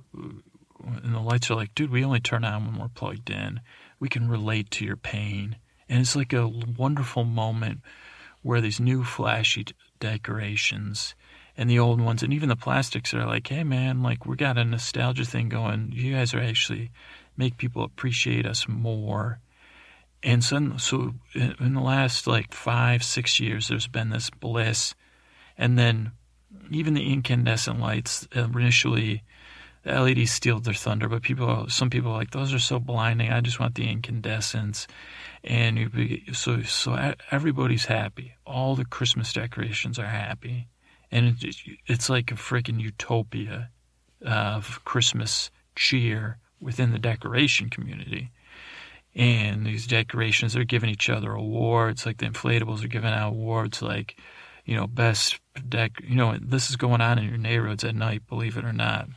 [0.84, 3.60] and the lights are like, dude, we only turn on when we're plugged in.
[3.98, 5.56] We can relate to your pain.
[5.88, 7.80] And it's like a wonderful moment
[8.42, 9.66] where these new flashy
[10.00, 11.14] decorations
[11.56, 14.58] and the old ones and even the plastics are like, hey man, like we got
[14.58, 15.90] a nostalgia thing going.
[15.92, 16.90] You guys are actually
[17.36, 19.40] make people appreciate us more.
[20.22, 24.94] And so, so in the last like five, six years, there's been this bliss.
[25.56, 26.12] And then
[26.70, 29.22] even the incandescent lights initially,
[29.88, 33.30] the LEDs steal their thunder, but people, some people are like, those are so blinding.
[33.30, 34.86] I just want the incandescents.
[35.42, 38.34] And you, so, so everybody's happy.
[38.46, 40.68] All the Christmas decorations are happy.
[41.10, 43.70] And it, it's like a freaking utopia
[44.22, 48.30] of Christmas cheer within the decoration community.
[49.14, 53.80] And these decorations are giving each other awards, like the inflatables are giving out awards,
[53.80, 54.20] like,
[54.66, 55.92] you know, best deck.
[56.06, 59.08] You know, this is going on in your neighborhoods at night, believe it or not.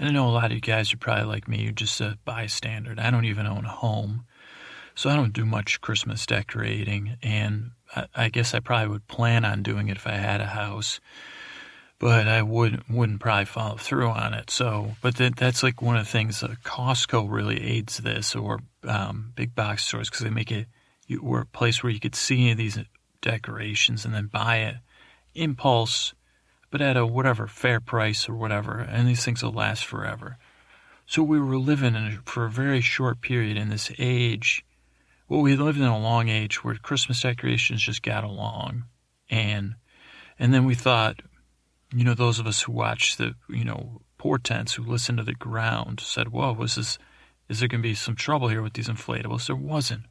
[0.00, 2.18] And I know a lot of you guys are probably like me, you're just a
[2.24, 2.94] bystander.
[2.98, 4.24] I don't even own a home.
[4.96, 7.18] So I don't do much Christmas decorating.
[7.22, 10.46] And I, I guess I probably would plan on doing it if I had a
[10.46, 10.98] house
[12.00, 14.50] but I would wouldn't probably follow through on it.
[14.50, 16.42] So, but that, that's like one of the things.
[16.42, 20.66] Uh, Costco really aids this, or um, big box stores, because they make it
[21.06, 22.78] you, or a place where you could see these
[23.20, 24.76] decorations and then buy it
[25.34, 26.14] impulse,
[26.70, 30.38] but at a whatever fair price or whatever, and these things will last forever.
[31.06, 34.64] So we were living in, for a very short period in this age.
[35.28, 38.84] Well, we lived in a long age where Christmas decorations just got along,
[39.28, 39.74] and
[40.38, 41.20] and then we thought
[41.94, 45.34] you know, those of us who watch the, you know, portents, who listen to the
[45.34, 46.98] ground, said, whoa, was this,
[47.48, 49.46] is there going to be some trouble here with these inflatables?
[49.46, 50.02] There wasn't.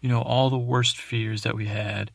[0.00, 2.10] You know, all the worst fears that we had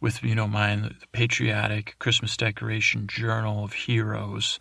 [0.00, 4.58] with, you know, mine, the patriotic Christmas decoration journal of heroes,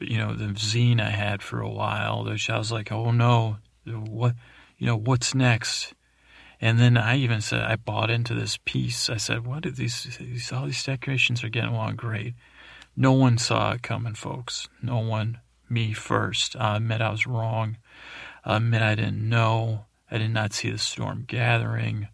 [0.00, 3.58] you know, the zine I had for a while, which I was like, oh no,
[3.86, 4.34] what,
[4.78, 5.94] you know, what's next?
[6.60, 9.10] And then I even said, I bought into this piece.
[9.10, 12.34] I said, what are these, these all these decorations are getting along great.
[12.96, 14.68] No one saw it coming, folks.
[14.82, 15.40] No one.
[15.68, 16.56] Me first.
[16.56, 17.78] I admit I was wrong.
[18.44, 19.86] I admit I didn't know.
[20.10, 22.08] I did not see the storm gathering.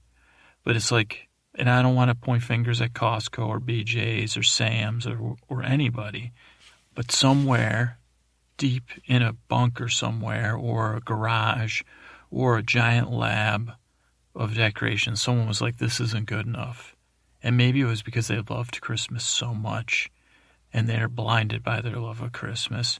[0.64, 1.28] But it's like,
[1.60, 5.62] and I don't want to point fingers at Costco or BJ's or Sam's or, or
[5.62, 6.32] anybody,
[6.94, 7.98] but somewhere
[8.56, 11.82] deep in a bunker somewhere or a garage
[12.30, 13.72] or a giant lab
[14.34, 16.96] of decorations, someone was like, this isn't good enough.
[17.42, 20.10] And maybe it was because they loved Christmas so much
[20.72, 22.98] and they're blinded by their love of Christmas.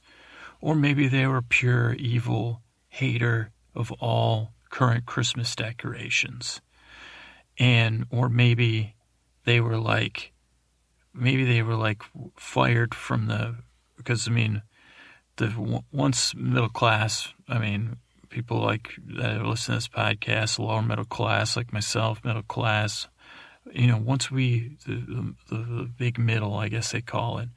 [0.61, 6.61] Or maybe they were pure evil hater of all current Christmas decorations.
[7.61, 8.95] And, or maybe
[9.45, 10.31] they were like,
[11.13, 12.01] maybe they were like
[12.35, 13.55] fired from the,
[13.97, 14.63] because I mean,
[15.35, 17.97] the once middle class, I mean,
[18.29, 23.07] people like that listen to this podcast, lower middle class, like myself, middle class.
[23.71, 27.49] You know, once we the, the, the big middle, I guess they call it.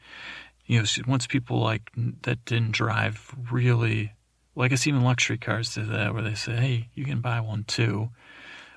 [0.67, 1.91] You know, once people like
[2.23, 4.13] that didn't drive really,
[4.55, 7.41] well, I guess even luxury cars did that, where they say, "Hey, you can buy
[7.41, 8.11] one too."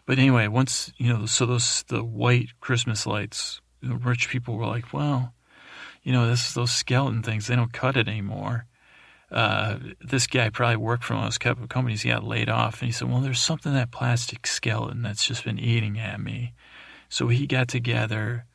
[0.08, 4.92] But anyway, once you know, so those the white Christmas lights, rich people were like,
[4.92, 5.36] "Well,
[6.02, 8.66] you know, this those skeleton things, they don't cut it anymore."
[9.32, 12.02] uh, this guy probably worked for one of those couple companies.
[12.02, 15.44] He got laid off, and he said, "Well, there's something that plastic skeleton that's just
[15.44, 16.54] been eating at me."
[17.10, 18.46] So he got together,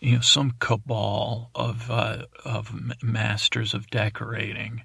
[0.00, 4.82] you know, some cabal of uh, of masters of decorating.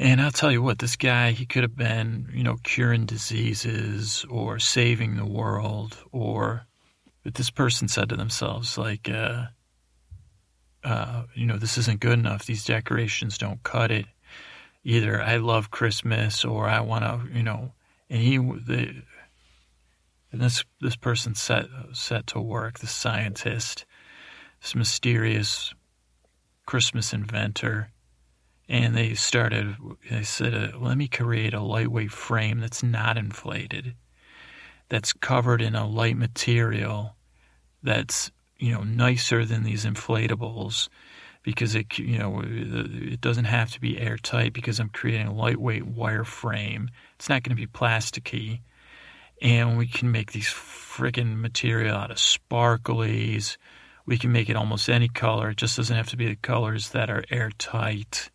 [0.00, 4.24] And I'll tell you what, this guy, he could have been, you know, curing diseases
[4.30, 6.66] or saving the world, or,
[7.24, 9.46] but this person said to themselves, like, uh,
[10.84, 12.46] uh, you know, this isn't good enough.
[12.46, 14.06] These decorations don't cut it.
[14.84, 17.72] Either I love Christmas or I want to, you know,
[18.08, 19.02] and he, the,
[20.30, 23.84] and this this person set set to work, the scientist,
[24.62, 25.74] this mysterious
[26.66, 27.90] Christmas inventor,
[28.68, 29.76] and they started.
[30.10, 33.94] They said, uh, "Let me create a lightweight frame that's not inflated,
[34.88, 37.16] that's covered in a light material,
[37.82, 40.88] that's you know, nicer than these inflatables
[41.42, 45.86] because it, you know, it doesn't have to be airtight because I'm creating a lightweight
[45.86, 46.90] wire frame.
[47.14, 48.60] It's not going to be plasticky.
[49.40, 53.56] And we can make these friggin' material out of sparklies.
[54.04, 55.50] We can make it almost any color.
[55.50, 58.30] It just doesn't have to be the colors that are airtight.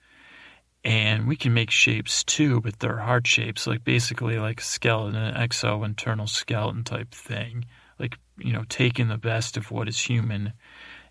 [0.83, 5.15] And we can make shapes too, but they're hard shapes, like basically like a skeleton,
[5.15, 7.65] an exo internal skeleton type thing.
[7.99, 10.53] Like you know taking the best of what is human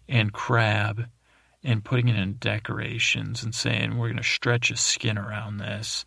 [0.09, 1.07] and crab
[1.65, 6.05] and putting it in decorations and saying we're going to stretch a skin around this.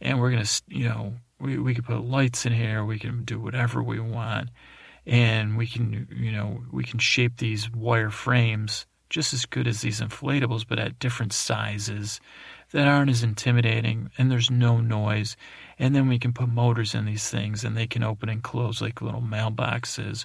[0.00, 3.24] And we're going to you know we, we can put lights in here we can
[3.24, 4.50] do whatever we want.
[5.04, 9.80] And we can you know we can shape these wire frames just as good as
[9.80, 12.20] these inflatables but at different sizes
[12.72, 15.36] that aren't as intimidating and there's no noise.
[15.78, 18.80] And then we can put motors in these things and they can open and close
[18.80, 20.24] like little mailboxes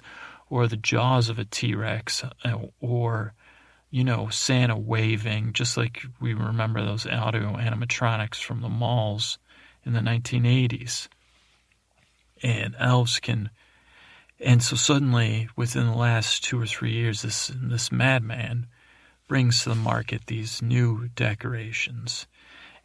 [0.50, 3.34] or the jaws of a T Rex uh, or,
[3.90, 9.38] you know, Santa waving, just like we remember those audio animatronics from the malls
[9.84, 11.08] in the 1980s.
[12.42, 13.50] And elves can.
[14.40, 18.68] And so suddenly, within the last two or three years, this this madman
[19.26, 22.26] brings to the market these new decorations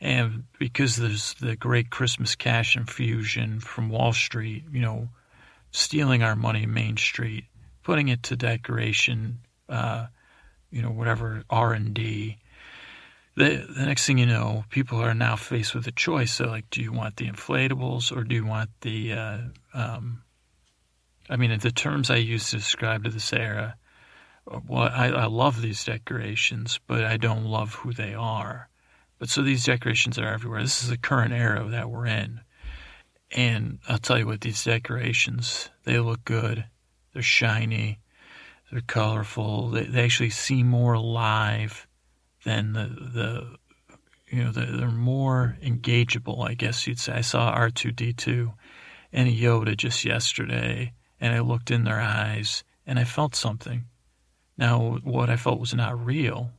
[0.04, 5.08] and because there's the great Christmas cash infusion from Wall Street, you know,
[5.72, 7.46] stealing our money Main Street,
[7.84, 9.40] putting it to decoration,
[9.70, 10.08] uh,
[10.72, 12.38] you know, whatever R and D.
[13.38, 16.38] The the next thing you know, people are now faced with a choice.
[16.38, 19.14] They're like, do you want the inflatables or do you want the?
[19.14, 19.38] Uh,
[19.74, 20.24] um,
[21.30, 23.78] I mean, the terms I use to describe to this era.
[24.46, 28.68] Well, I, I love these decorations, but I don't love who they are.
[29.24, 30.62] But so these decorations are everywhere.
[30.62, 32.42] This is the current era that we're in.
[33.32, 36.66] And I'll tell you what, these decorations, they look good.
[37.14, 38.00] They're shiny.
[38.70, 39.70] They're colorful.
[39.70, 41.88] They, they actually seem more alive
[42.44, 43.56] than the, the
[44.28, 47.14] you know, they're more engageable, I guess you'd say.
[47.14, 48.54] I saw R2D2
[49.14, 53.86] and a Yoda just yesterday, and I looked in their eyes and I felt something.
[54.58, 56.52] Now, what I felt was not real,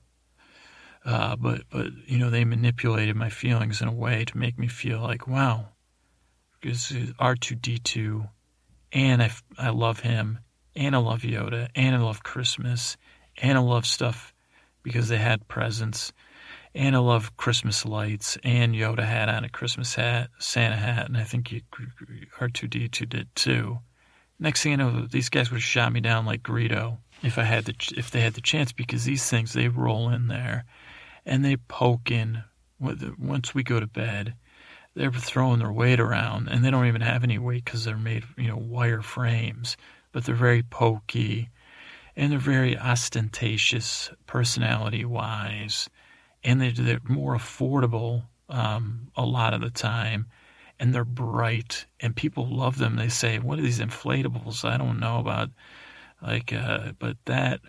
[1.04, 4.68] uh, but but you know they manipulated my feelings in a way to make me
[4.68, 5.68] feel like wow,
[6.60, 8.24] because R two D two,
[8.92, 10.38] and I I love him,
[10.74, 12.96] and I love Yoda, and I love Christmas,
[13.36, 14.32] and I love stuff
[14.82, 16.12] because they had presents,
[16.74, 21.18] and I love Christmas lights, and Yoda had on a Christmas hat, Santa hat, and
[21.18, 21.52] I think
[22.40, 23.78] R two D two did too.
[24.38, 27.44] Next thing I know, these guys would have shot me down like Greedo if I
[27.44, 30.64] had the if they had the chance because these things they roll in there
[31.24, 32.44] and they poke in.
[32.78, 34.34] Once we go to bed,
[34.94, 38.24] they're throwing their weight around, and they don't even have any weight because they're made,
[38.36, 39.76] you know, wire frames.
[40.12, 41.48] But they're very pokey,
[42.14, 45.88] and they're very ostentatious personality-wise,
[46.44, 50.26] and they're, they're more affordable um, a lot of the time,
[50.78, 52.96] and they're bright, and people love them.
[52.96, 55.50] They say, "What are these inflatables?" I don't know about,
[56.20, 57.60] like, uh, but that.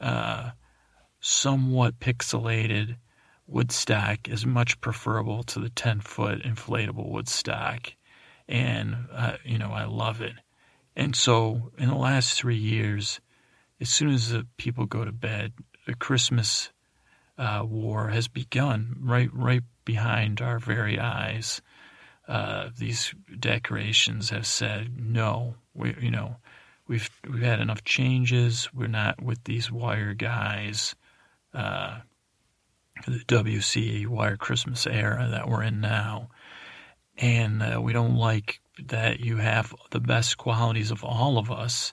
[0.00, 0.50] Uh,
[1.20, 2.96] somewhat pixelated wood
[3.46, 7.92] Woodstock is much preferable to the 10 foot inflatable wood Woodstock.
[8.48, 10.34] And, uh, you know, I love it.
[10.96, 13.20] And so in the last three years,
[13.80, 15.52] as soon as the people go to bed,
[15.86, 16.70] the Christmas
[17.38, 21.60] uh, war has begun right, right behind our very eyes.
[22.28, 25.56] uh, these decorations have said no.
[25.74, 26.36] We, you know,
[26.86, 28.68] we've we've had enough changes.
[28.72, 30.94] We're not with these wire guys,
[31.54, 32.00] uh,
[33.06, 36.28] the WCA wire Christmas era that we're in now,
[37.16, 41.92] and uh, we don't like that you have the best qualities of all of us,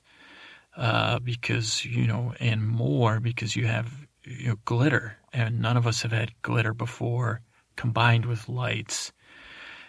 [0.75, 5.87] uh, because you know, and more because you have you know glitter, and none of
[5.87, 7.41] us have had glitter before
[7.75, 9.13] combined with lights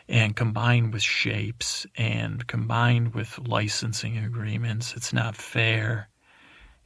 [0.09, 4.95] and combined with shapes and combined with licensing agreements.
[4.97, 6.09] It's not fair.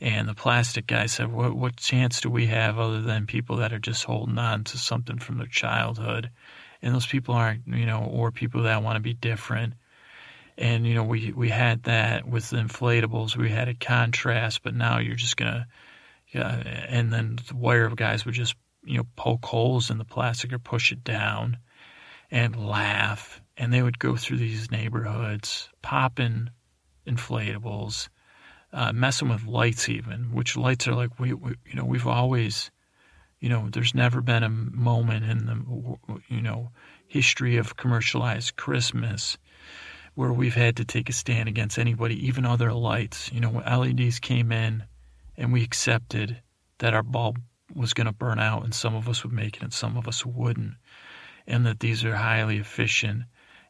[0.03, 3.72] And the plastic guy said, what, what chance do we have other than people that
[3.72, 6.28] are just holding on to something from their childhood?
[6.82, 9.74] And those people aren't, you know, or people that want to be different.
[10.59, 13.36] And, you know, we, we had that with the inflatables.
[13.36, 15.66] We had a contrast, but now you're just going to,
[16.34, 16.48] yeah,
[16.88, 20.59] and then the wire guys would just, you know, poke holes in the plastic or
[20.59, 21.59] push it down
[22.28, 23.40] and laugh.
[23.57, 26.50] And they would go through these neighborhoods, popping
[27.07, 28.09] inflatables,
[28.73, 32.70] uh, messing with lights, even, which lights are like, we, we, you know, we've always,
[33.41, 36.70] you know, there's never been a moment in the, you know,
[37.07, 39.37] history of commercialized Christmas
[40.14, 43.31] where we've had to take a stand against anybody, even other lights.
[43.33, 44.85] You know, LEDs came in
[45.37, 46.41] and we accepted
[46.79, 47.41] that our bulb
[47.75, 50.07] was going to burn out and some of us would make it and some of
[50.07, 50.75] us wouldn't
[51.47, 53.25] and that these are highly efficient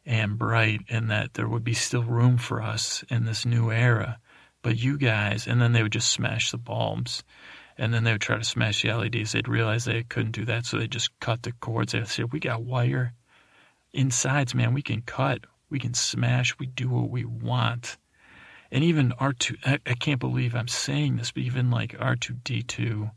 [0.05, 4.19] and bright and that there would be still room for us in this new era.
[4.63, 7.23] But you guys, and then they would just smash the bulbs
[7.77, 9.31] and then they would try to smash the LEDs.
[9.31, 11.93] They'd realize they couldn't do that, so they just cut the cords.
[11.93, 13.13] They'd say, We got wire
[13.93, 14.73] insides, man.
[14.73, 17.97] We can cut, we can smash, we do what we want.
[18.71, 23.11] And even R2, I, I can't believe I'm saying this, but even like R2D2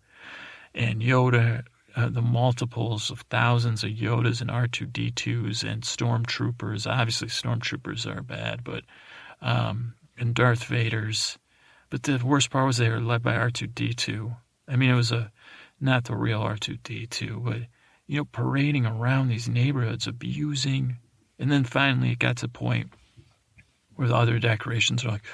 [0.75, 1.65] and Yoda
[1.97, 6.87] uh, the multiples of thousands of Yodas and R2D2s and stormtroopers.
[6.87, 8.85] Obviously, stormtroopers are bad, but
[9.41, 11.39] um, and Darth Vader's.
[11.91, 14.37] But the worst part was they were led by R2D2.
[14.69, 15.31] I mean, it was a
[15.81, 17.59] not the real R2D2, but
[18.07, 20.97] you know, parading around these neighborhoods, abusing,
[21.39, 22.91] and then finally it got to a point
[23.95, 25.25] where the other decorations are like,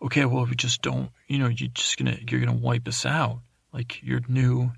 [0.00, 3.40] okay, well, we just don't, you know, you're just gonna you're gonna wipe us out.
[3.72, 4.70] Like you're new,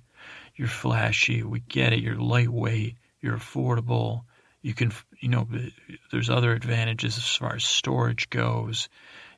[0.57, 1.43] you're flashy.
[1.43, 2.01] We get it.
[2.01, 2.97] You're lightweight.
[3.21, 4.23] You're affordable.
[4.63, 5.47] You can, you know,
[6.11, 8.89] there's other advantages as far as storage goes.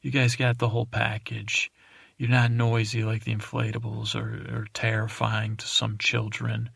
[0.07, 1.72] You guys got the whole package.
[2.16, 6.70] You're not noisy like the inflatables or, or terrifying to some children.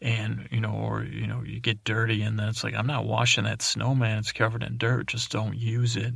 [0.00, 3.06] And, you know, or, you know, you get dirty and then it's like, I'm not
[3.06, 4.18] washing that snowman.
[4.18, 5.08] It's covered in dirt.
[5.08, 6.14] Just don't use it.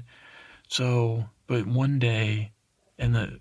[0.69, 2.53] So, but one day,
[3.01, 3.41] and the,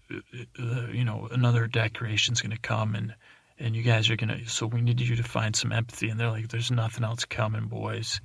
[0.55, 3.13] the you know, another decoration's going to come and
[3.59, 4.47] and you guys are gonna.
[4.47, 6.09] So we need you to find some empathy.
[6.09, 8.19] And they're like, "There's nothing else coming, boys."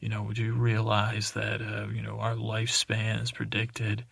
[0.00, 4.04] You know, do you realize that uh, you know our lifespan is predicted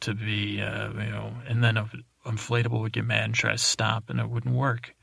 [0.00, 1.88] to be, uh, you know, and then an
[2.26, 4.94] inflatable would get mad and try to stop, and it wouldn't work.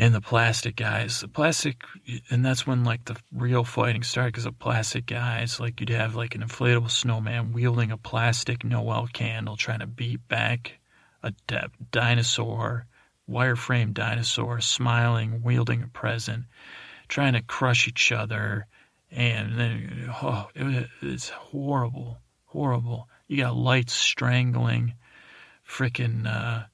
[0.00, 1.82] And the plastic guys, the plastic,
[2.30, 6.14] and that's when like the real fighting started because the plastic guys, like you'd have
[6.14, 10.78] like an inflatable snowman wielding a plastic Noel candle trying to beat back
[11.24, 11.32] a
[11.90, 12.86] dinosaur
[13.28, 16.44] wireframe dinosaur smiling, wielding a present,
[17.08, 18.66] trying to crush each other.
[19.10, 23.08] And then, oh, it, it's horrible, horrible.
[23.26, 24.94] You got lights strangling,
[25.66, 26.64] freaking, uh,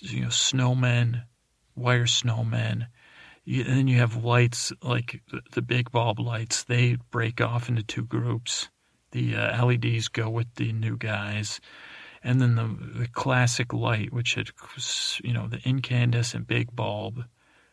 [0.00, 1.22] you know, snowmen,
[1.76, 2.88] wire snowmen.
[3.44, 6.64] You, and then you have lights like the, the, big bulb lights.
[6.64, 8.68] They break off into two groups.
[9.12, 11.60] The uh, LEDs go with the new guys
[12.24, 14.48] and then the, the classic light, which had,
[15.22, 17.22] you know, the incandescent big bulb,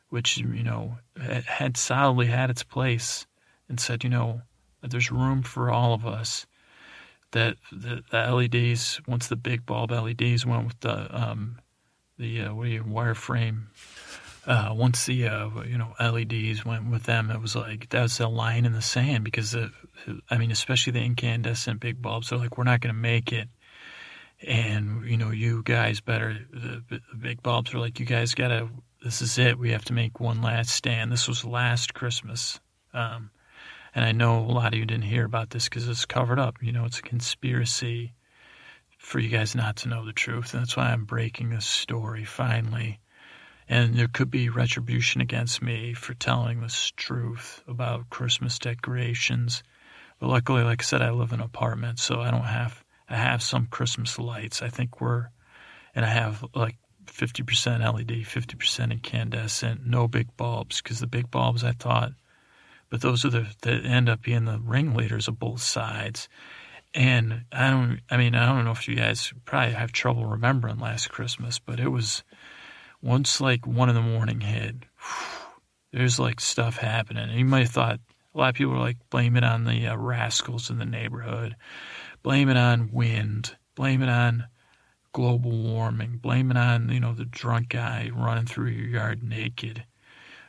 [0.09, 3.25] which, you know, had solidly had its place
[3.71, 4.41] and said, you know,
[4.83, 6.45] there's room for all of us.
[7.31, 11.59] That the, the LEDs, once the big bulb LEDs went with the, um,
[12.19, 13.67] the, uh, what you, wireframe,
[14.45, 18.19] uh, once the, uh, you know, LEDs went with them, it was like, that was
[18.19, 19.71] a line in the sand because, the,
[20.29, 23.47] I mean, especially the incandescent big bulbs, they're like, we're not going to make it.
[24.45, 28.69] And you know you guys better the, the big bulbs are like you guys gotta
[29.03, 29.59] this is it.
[29.59, 31.11] We have to make one last stand.
[31.11, 32.59] This was last christmas
[32.91, 33.29] um,
[33.93, 36.57] and i know a lot of you didn't hear about this because it's covered up.
[36.61, 38.13] You know it's a conspiracy
[38.97, 40.53] for you guys not to know the truth.
[40.53, 42.99] And that's why i'm breaking this story finally.
[43.67, 49.63] And there could be retribution against me for telling this truth about christmas decorations.
[50.19, 53.17] But luckily like i said i live in an apartment so i don't have I
[53.17, 54.61] have some Christmas lights.
[54.61, 55.27] I think we're,
[55.93, 56.77] and I have like
[57.07, 62.13] 50% LED, 50% incandescent, no big bulbs, because the big bulbs I thought
[62.91, 66.29] but those are the that end up being the ringleaders of both sides.
[66.93, 70.77] And I don't, I mean, I don't know if you guys probably have trouble remembering
[70.77, 72.23] last Christmas, but it was
[73.01, 74.75] once like one in the morning hit.
[75.93, 77.29] There's like stuff happening.
[77.29, 77.99] And you might have thought
[78.33, 81.55] a lot of people were like blame it on the uh, rascals in the neighborhood,
[82.23, 84.47] blame it on wind, blame it on
[85.13, 89.85] global warming, blame it on you know the drunk guy running through your yard naked,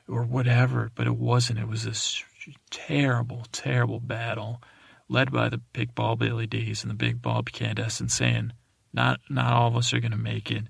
[0.08, 0.90] or whatever.
[0.94, 1.58] But it wasn't.
[1.60, 2.24] It was this
[2.70, 4.62] terrible, terrible battle
[5.08, 8.52] led by the big bulb LEDs and the big bulb incandescent saying,
[8.92, 10.64] not, not all of us are going to make it.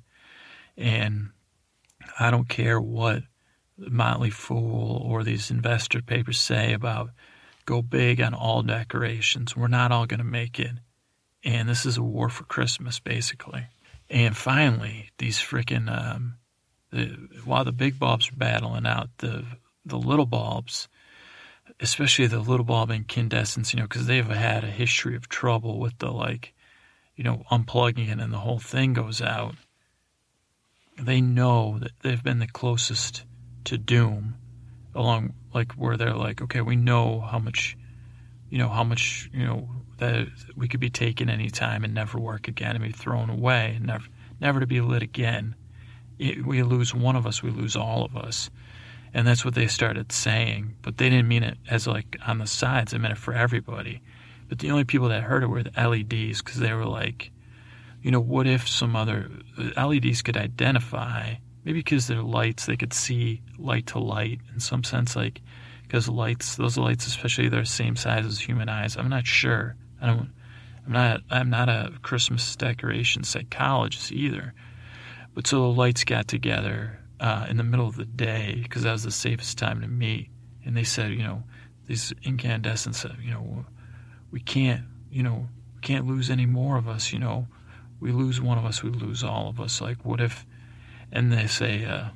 [0.76, 1.30] And
[2.18, 3.22] I don't care what
[3.76, 7.10] Motley Fool or these investor papers say about
[7.66, 9.56] go big on all decorations.
[9.56, 10.72] We're not all going to make it.
[11.44, 13.66] And this is a war for Christmas, basically.
[14.08, 16.34] And finally, these freaking, um,
[16.90, 19.44] the, while the big bulbs are battling out, the
[19.84, 20.88] the little bulbs
[21.82, 25.98] especially the little bulb incandescents, you know, because they've had a history of trouble with
[25.98, 26.54] the like,
[27.16, 29.56] you know, unplugging it and the whole thing goes out.
[30.96, 33.24] They know that they've been the closest
[33.64, 34.36] to doom,
[34.94, 37.76] along like where they're like, okay, we know how much,
[38.48, 39.68] you know, how much, you know,
[39.98, 43.86] that we could be taken anytime and never work again and be thrown away and
[43.86, 44.04] never,
[44.40, 45.56] never to be lit again.
[46.18, 48.50] It, we lose one of us, we lose all of us.
[49.14, 50.76] And that's what they started saying.
[50.82, 54.02] But they didn't mean it as like on the sides, they meant it for everybody.
[54.48, 57.30] But the only people that heard it were the LEDs because they were like,
[58.02, 61.34] you know, what if some other uh, LEDs could identify,
[61.64, 65.40] maybe because they're lights, they could see light to light in some sense, like
[65.82, 68.96] because lights, those lights, especially they're the same size as human eyes.
[68.96, 69.76] I'm not sure.
[70.00, 70.30] I don't.
[70.86, 71.20] I'm not.
[71.30, 74.54] I'm not a Christmas decoration psychologist either.
[75.34, 78.92] But so the lights got together uh, in the middle of the day because that
[78.92, 80.28] was the safest time to meet.
[80.64, 81.44] And they said, you know,
[81.86, 83.64] these incandescents you know,
[84.32, 87.12] we can't, you know, we can't lose any more of us.
[87.12, 87.46] You know,
[88.00, 89.80] we lose one of us, we lose all of us.
[89.80, 90.44] Like, what if?
[91.12, 92.08] And they say, uh,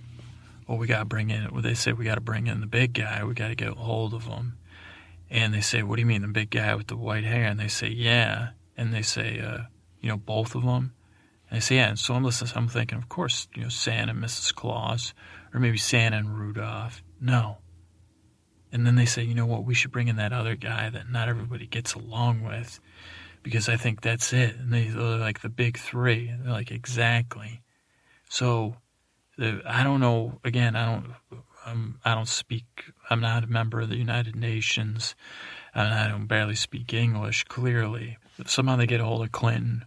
[0.67, 1.53] well, we got to bring in.
[1.53, 3.23] Well, they say we got to bring in the big guy.
[3.23, 4.59] We got to get a hold of him.
[5.31, 7.45] And they say, what do you mean, the big guy with the white hair?
[7.45, 8.51] And they say, yeah.
[8.77, 9.65] And they say, uh,
[10.01, 10.95] you know, both of them.
[11.51, 11.89] I say, yeah.
[11.89, 12.53] And so I'm listening.
[12.57, 14.55] I'm thinking, of course, you know, Santa and Mrs.
[14.55, 15.15] Claus,
[15.55, 17.03] or maybe Santa and Rudolph.
[17.21, 17.59] No.
[18.73, 19.65] And then they say, you know what?
[19.65, 22.81] We should bring in that other guy that not everybody gets along with,
[23.43, 24.57] because I think that's it.
[24.57, 26.33] And they, are like the big three.
[26.43, 27.63] They're like exactly.
[28.29, 28.77] So,
[29.39, 30.41] the, I don't know.
[30.45, 31.43] Again, I don't.
[31.65, 32.65] I'm, I don't speak.
[33.11, 35.15] I'm not a member of the United Nations,
[35.75, 37.45] and I don't barely speak English.
[37.45, 39.85] Clearly, somehow they get a hold of Clinton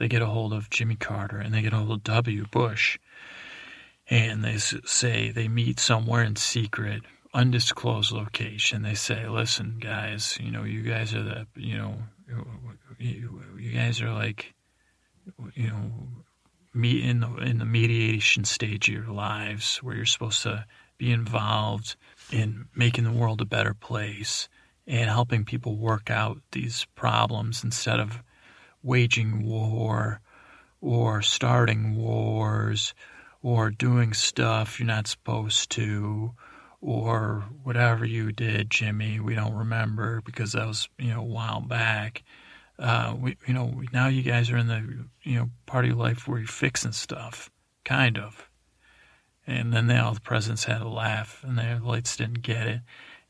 [0.00, 2.46] they get a hold of Jimmy Carter and they get a hold of W.
[2.50, 2.98] Bush.
[4.08, 7.02] And they say they meet somewhere in secret,
[7.34, 8.82] undisclosed location.
[8.82, 11.96] They say, listen, guys, you know, you guys are the, you know,
[12.98, 14.54] you, guys are like,
[15.54, 15.92] you know,
[16.72, 20.64] meet in the in the mediation stage of your lives where you're supposed to
[20.96, 21.96] be involved
[22.32, 24.48] in making the world a better place
[24.86, 28.22] and helping people work out these problems instead of
[28.82, 30.20] waging war
[30.80, 32.94] or starting wars
[33.42, 36.32] or doing stuff you're not supposed to
[36.80, 39.20] or whatever you did, Jimmy.
[39.20, 42.22] We don't remember because that was, you know, a while back.
[42.78, 45.98] Uh, we, you know, now you guys are in the, you know, part of your
[45.98, 47.50] life where you're fixing stuff,
[47.84, 48.48] kind of.
[49.46, 52.80] And then they all the presidents had a laugh, and their lights didn't get it.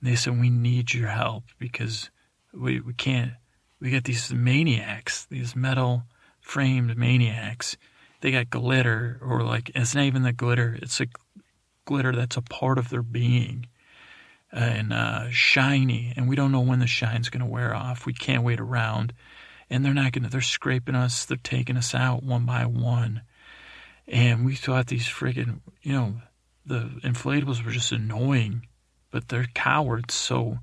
[0.01, 2.11] And they said, "We need your help because
[2.53, 3.33] we we can't
[3.81, 6.05] we got these maniacs, these metal
[6.41, 7.77] framed maniacs.
[8.21, 11.07] They got glitter, or like, it's not even the glitter, it's a
[11.87, 13.67] glitter that's a part of their being
[14.53, 16.13] and uh, shiny.
[16.17, 18.07] And we don't know when the shine's going to wear off.
[18.07, 19.13] We can't wait around.
[19.71, 23.23] And they're not going to, they're scraping us, they're taking us out one by one.
[24.09, 26.15] And we thought these friggin', you know,
[26.67, 28.67] the inflatables were just annoying,
[29.11, 30.15] but they're cowards.
[30.15, 30.59] So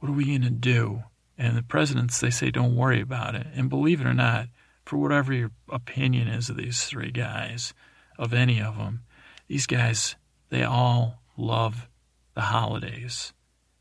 [0.00, 1.04] what are we going to do?
[1.40, 3.46] And the presidents, they say, don't worry about it.
[3.54, 4.48] And believe it or not,
[4.84, 7.72] for whatever your opinion is of these three guys,
[8.18, 9.04] of any of them,
[9.48, 10.16] these guys,
[10.50, 11.88] they all love
[12.34, 13.32] the holidays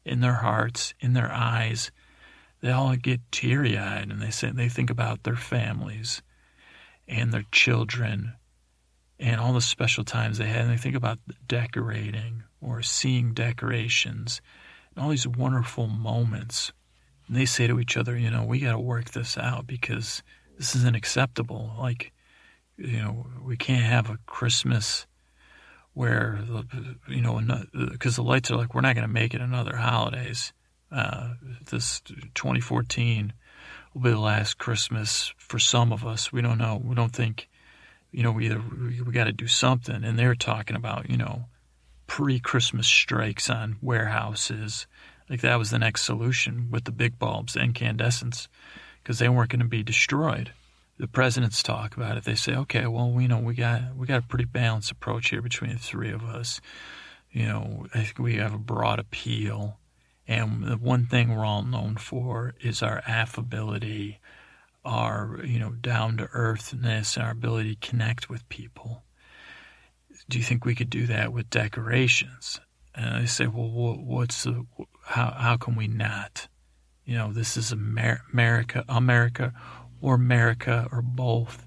[0.06, 1.92] in their hearts, in their eyes.
[2.62, 6.22] They all get teary eyed and they say they think about their families
[7.10, 8.36] and their children
[9.20, 10.62] and all the special times they had.
[10.62, 14.40] And they think about decorating or seeing decorations
[14.96, 16.72] and all these wonderful moments
[17.30, 20.24] and they say to each other, you know, we got to work this out because
[20.58, 21.72] this isn't acceptable.
[21.80, 22.12] Like,
[22.76, 25.06] you know, we can't have a Christmas
[25.94, 26.40] where
[27.08, 27.42] you know
[27.92, 30.54] because the lights are like we're not going to make it another holidays.
[30.92, 31.34] Uh,
[31.70, 32.02] this
[32.34, 33.34] 2014
[33.94, 36.32] will be the last Christmas for some of us.
[36.32, 36.82] We don't know.
[36.84, 37.48] We don't think,
[38.12, 40.04] you know, we either we, we got to do something.
[40.04, 41.46] And they're talking about, you know,
[42.08, 44.88] pre-Christmas strikes on warehouses.
[45.30, 48.48] Like that was the next solution with the big bulbs, the incandescents,
[49.04, 50.52] because they weren't going to be destroyed
[51.00, 52.26] the presidents talk about it.
[52.26, 55.42] They say, okay, well, we know we got we got a pretty balanced approach here
[55.42, 56.60] between the three of us.
[57.32, 59.80] You know, I think we have a broad appeal,
[60.28, 64.20] and the one thing we're all known for is our affability,
[64.84, 69.04] our you know down to earthness, our ability to connect with people.
[70.28, 72.60] Do you think we could do that with decorations?
[72.94, 74.66] And I say, well, what's the
[75.10, 76.48] how how can we not?
[77.04, 79.54] You know, this is America, America
[80.02, 81.66] or America or both.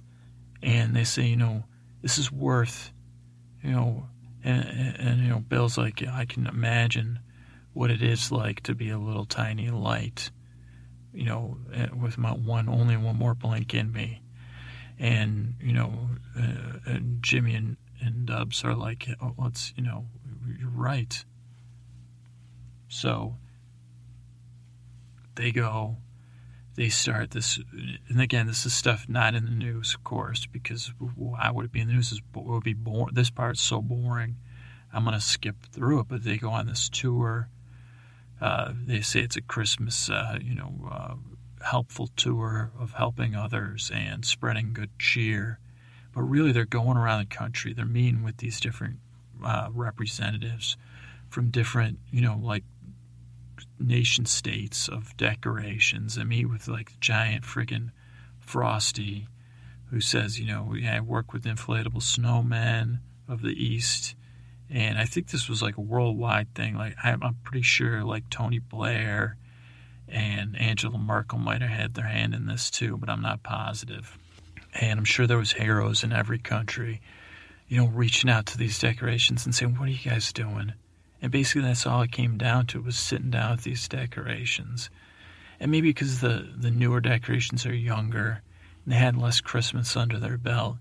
[0.63, 1.65] And they say, you know,
[2.03, 2.93] this is worth,
[3.61, 4.07] you know,
[4.45, 7.19] and, and, and you know, Bill's like, I can imagine
[7.73, 10.31] what it is like to be a little tiny light,
[11.13, 14.23] you know, eh, with my one, only one more blink in me.
[15.01, 20.07] And, you know, uh, and Jimmy and, and Dubs are like, oh, let's, you know,
[20.61, 21.25] you're right.
[22.93, 23.37] So
[25.35, 25.97] they go
[26.75, 27.61] they start this,
[28.09, 31.73] and again, this is stuff not in the news, of course, because why would it
[31.73, 32.13] be in the news?
[32.13, 33.15] It would be boring.
[33.15, 34.37] This part's so boring.
[34.93, 37.49] I'm going to skip through it, but they go on this tour.
[38.41, 41.15] Uh, they say it's a Christmas, uh, you know, uh,
[41.65, 45.59] helpful tour of helping others and spreading good cheer.
[46.15, 47.75] But really, they're going around the country.
[47.75, 48.97] They're meeting with these different
[49.45, 50.77] uh, representatives
[51.29, 52.65] from different, you know, like
[53.79, 56.17] nation states of decorations.
[56.17, 57.91] and meet with like giant friggin'
[58.41, 59.29] Frosty,
[59.91, 62.99] who says, you know, yeah, I work with inflatable snowmen
[63.29, 64.15] of the East.
[64.69, 66.75] And I think this was like a worldwide thing.
[66.77, 69.37] Like, I'm, I'm pretty sure like Tony Blair
[70.09, 74.19] and Angela Merkel might have had their hand in this too, but I'm not positive.
[74.75, 77.01] And I'm sure there was heroes in every country,
[77.69, 80.73] you know, reaching out to these decorations and saying, "What are you guys doing?
[81.23, 84.91] And basically, that's all it came down to was sitting down with these decorations.
[85.61, 88.43] And maybe because the, the newer decorations are younger
[88.85, 90.79] and they had less Christmas under their belt,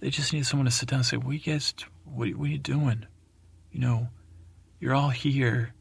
[0.00, 1.72] they just need someone to sit down and say, What you guys,
[2.04, 3.06] what, what are you doing?
[3.72, 4.08] You know,
[4.78, 5.72] you're all here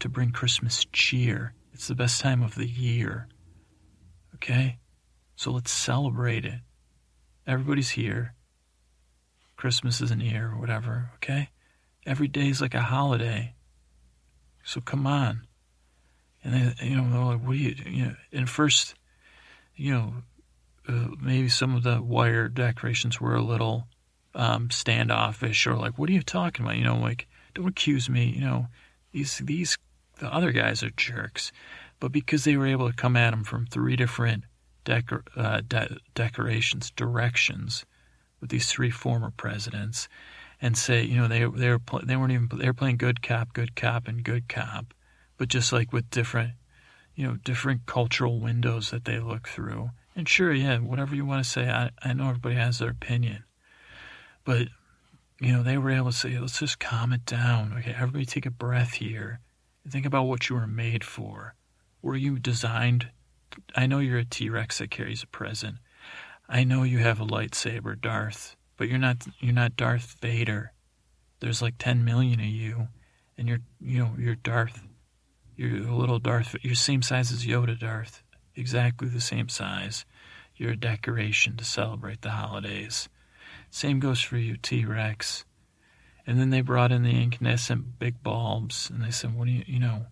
[0.00, 1.54] to bring Christmas cheer.
[1.72, 3.26] It's the best time of the year.
[4.34, 4.78] Okay?
[5.36, 6.60] So let's celebrate it.
[7.46, 8.34] Everybody's here.
[9.56, 11.50] Christmas isn't here, or whatever, okay?
[12.06, 13.54] Every day is like a holiday.
[14.64, 15.46] So come on.
[16.42, 18.94] And they, you know, they're like, what do you, you know, and first,
[19.76, 20.14] you know,
[20.88, 23.86] uh, maybe some of the wire decorations were a little
[24.34, 26.76] um, standoffish or like, what are you talking about?
[26.76, 28.26] You know, like, don't accuse me.
[28.26, 28.66] You know,
[29.12, 29.76] these, these,
[30.18, 31.52] the other guys are jerks.
[31.98, 34.44] But because they were able to come at them from three different
[34.84, 37.84] decor, uh, de- decorations, directions
[38.40, 40.08] with these three former presidents,
[40.62, 43.52] and say, you know, they they were they weren't even they were playing good cop,
[43.52, 44.92] good cop, and good cop,
[45.38, 46.52] but just like with different,
[47.14, 49.90] you know, different cultural windows that they look through.
[50.14, 53.44] And sure, yeah, whatever you want to say, I I know everybody has their opinion,
[54.44, 54.68] but
[55.40, 57.74] you know, they were able to say, let's just calm it down.
[57.78, 59.40] Okay, everybody take a breath here
[59.84, 61.54] and think about what you were made for.
[62.02, 63.08] Were you designed?
[63.74, 65.76] I know you're a T Rex that carries a present.
[66.48, 70.72] I know you have a lightsaber, Darth but you're not you're not Darth Vader.
[71.40, 72.88] There's like 10 million of you,
[73.36, 74.80] and you're you know you're Darth.
[75.54, 76.56] You're a little Darth.
[76.62, 78.22] You're same size as Yoda, Darth.
[78.56, 80.06] Exactly the same size.
[80.56, 83.10] You're a decoration to celebrate the holidays.
[83.70, 85.44] Same goes for you, T Rex.
[86.26, 89.64] And then they brought in the incandescent big bulbs, and they said, "What do you
[89.66, 90.06] you know?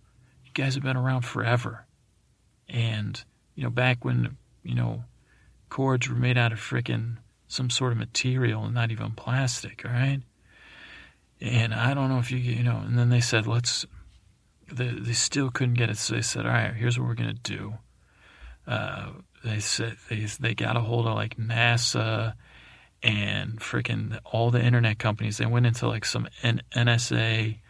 [0.44, 1.86] You guys have been around forever."
[2.68, 5.04] And you know, back when you know
[5.70, 7.16] cords were made out of frickin'
[7.48, 10.20] some sort of material, not even plastic, all right?
[11.40, 13.86] And I don't know if you, you know, and then they said, let's,
[14.70, 15.96] they, they still couldn't get it.
[15.96, 17.74] So they said, all right, here's what we're going to do.
[18.66, 19.10] Uh,
[19.44, 22.34] they said they, they got a hold of like NASA
[23.02, 25.38] and freaking all the internet companies.
[25.38, 27.60] They went into like some N- NSA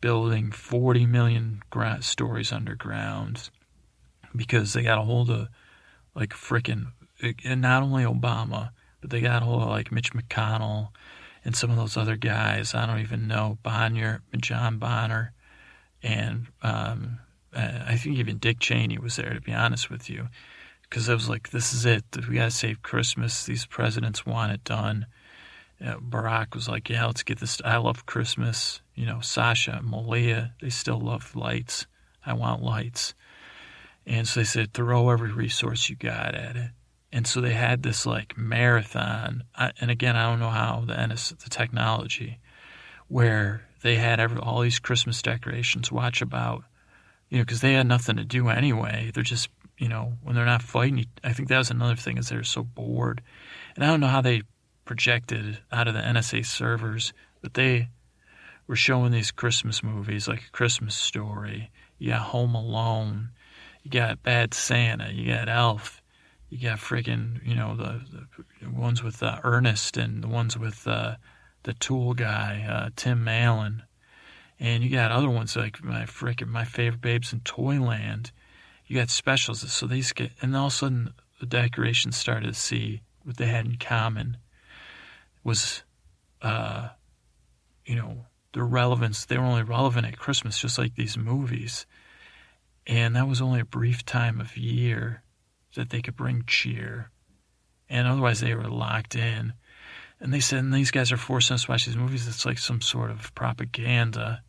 [0.00, 3.50] building 40 million gra- stories underground
[4.34, 5.48] because they got a hold of
[6.14, 6.86] like freaking,
[7.44, 8.70] and not only Obama,
[9.00, 10.88] but they got a hold of like Mitch McConnell
[11.44, 12.74] and some of those other guys.
[12.74, 15.32] I don't even know Bonner, John Bonner,
[16.02, 17.18] and um,
[17.54, 19.34] I think even Dick Cheney was there.
[19.34, 20.28] To be honest with you,
[20.82, 22.04] because I was like, "This is it.
[22.28, 23.44] We got to save Christmas.
[23.44, 25.06] These presidents want it done."
[25.84, 27.60] uh, Barack was like, "Yeah, let's get this.
[27.64, 31.86] I love Christmas." You know, Sasha, Malia, they still love lights.
[32.24, 33.14] I want lights,
[34.06, 36.70] and so they said, "Throw every resource you got at it."
[37.12, 41.30] And so they had this like marathon, and again, I don't know how the NS,
[41.42, 42.38] the technology,
[43.08, 45.90] where they had every, all these Christmas decorations.
[45.90, 46.62] Watch about,
[47.28, 49.10] you know, because they had nothing to do anyway.
[49.12, 51.04] They're just, you know, when they're not fighting.
[51.24, 53.22] I think that was another thing is they're so bored,
[53.74, 54.42] and I don't know how they
[54.84, 57.88] projected out of the NSA servers, but they
[58.68, 61.72] were showing these Christmas movies like a Christmas Story.
[61.98, 63.30] You got Home Alone,
[63.82, 65.99] you got Bad Santa, you got Elf
[66.50, 68.02] you got friggin' you know the,
[68.60, 71.14] the ones with uh, Ernest and the ones with uh,
[71.62, 73.84] the Tool guy uh, Tim Allen,
[74.58, 78.32] and you got other ones like my frickin' my favorite babes in Toyland.
[78.86, 82.54] You got specials, so these get and all of a sudden the decorations started to
[82.54, 84.36] see what they had in common
[85.44, 85.84] was,
[86.42, 86.88] uh,
[87.86, 89.24] you know, the relevance.
[89.24, 91.86] They were only relevant at Christmas, just like these movies,
[92.88, 95.22] and that was only a brief time of year
[95.74, 97.10] that they could bring cheer.
[97.88, 99.52] And otherwise, they were locked in.
[100.20, 102.28] And they said, and these guys are forcing us to watch these movies.
[102.28, 104.42] It's like some sort of propaganda.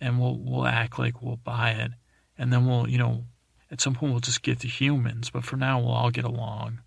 [0.00, 1.92] And we'll, we'll act like we'll buy it.
[2.36, 3.24] And then we'll, you know,
[3.70, 5.30] at some point we'll just get to humans.
[5.30, 6.80] But for now, we'll all get along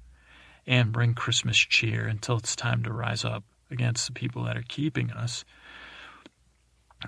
[0.66, 4.66] and bring Christmas cheer until it's time to rise up against the people that are
[4.68, 5.46] keeping us.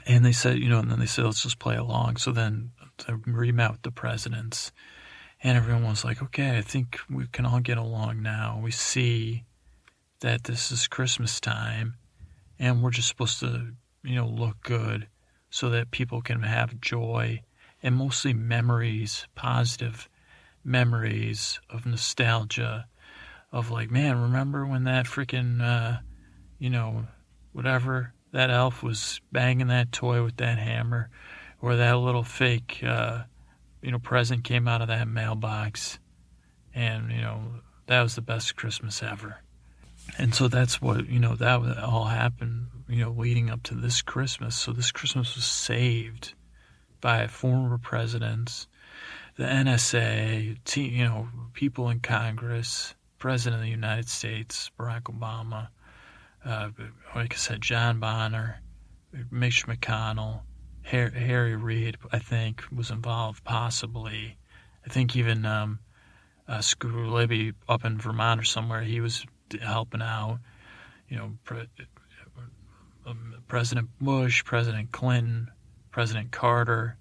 [0.06, 2.18] And they said, you know, and then they said, let's just play along.
[2.18, 2.72] So then
[3.06, 4.72] they with the presidents
[5.42, 8.60] and everyone was like, okay, I think we can all get along now.
[8.62, 9.46] We see
[10.20, 11.96] that this is Christmas time
[12.60, 13.74] and we're just supposed to,
[14.04, 15.08] you know, look good
[15.50, 17.42] so that people can have joy
[17.82, 20.10] and mostly memories, positive
[20.64, 22.86] memories of nostalgia
[23.52, 26.00] of like, man, remember when that freaking, uh,
[26.60, 27.08] you know,
[27.54, 31.10] whatever, that elf was banging that toy with that hammer
[31.62, 33.24] or that little fake, uh,
[33.82, 36.00] you know, present came out of that mailbox.
[36.74, 37.42] And, you know,
[37.88, 39.38] that was the best Christmas ever.
[40.18, 44.02] And so that's what, you know, that all happened, you know, leading up to this
[44.02, 44.56] Christmas.
[44.56, 46.34] So this Christmas was saved
[47.02, 48.68] by former presidents,
[49.38, 55.70] the NSA, you know, people in Congress, President of the United States, Barack Obama,
[56.44, 56.70] uh,
[57.16, 58.62] like I said, John Bonner,
[59.32, 60.42] Mitch McConnell,
[60.90, 64.38] Harry Reid, I think, was involved, possibly.
[64.86, 65.80] I think even um,
[66.48, 69.26] uh, Scooter Libby up in Vermont or somewhere, he was
[69.62, 70.40] helping out.
[71.08, 71.68] You know, Pre-
[73.06, 75.52] um, President Bush, President Clinton,
[75.92, 76.98] President Carter.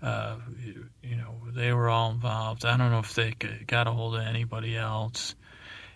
[0.00, 2.64] Uh, you, you, know, they were all involved.
[2.64, 3.34] I don't know if they
[3.66, 5.34] got a hold of anybody else.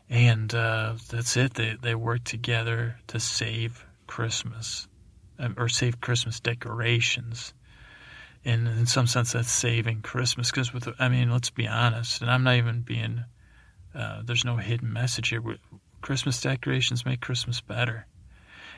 [0.08, 1.54] And uh, that's it.
[1.54, 4.88] They they worked together to save Christmas.
[5.40, 7.54] Um, or save Christmas decorations.
[8.44, 10.50] And in some sense, that's saving Christmas.
[10.50, 13.24] Because with, I mean, let's be honest, and I'm not even being.
[13.94, 15.42] Uh, there's no hidden message here.
[16.02, 18.06] Christmas decorations make Christmas better,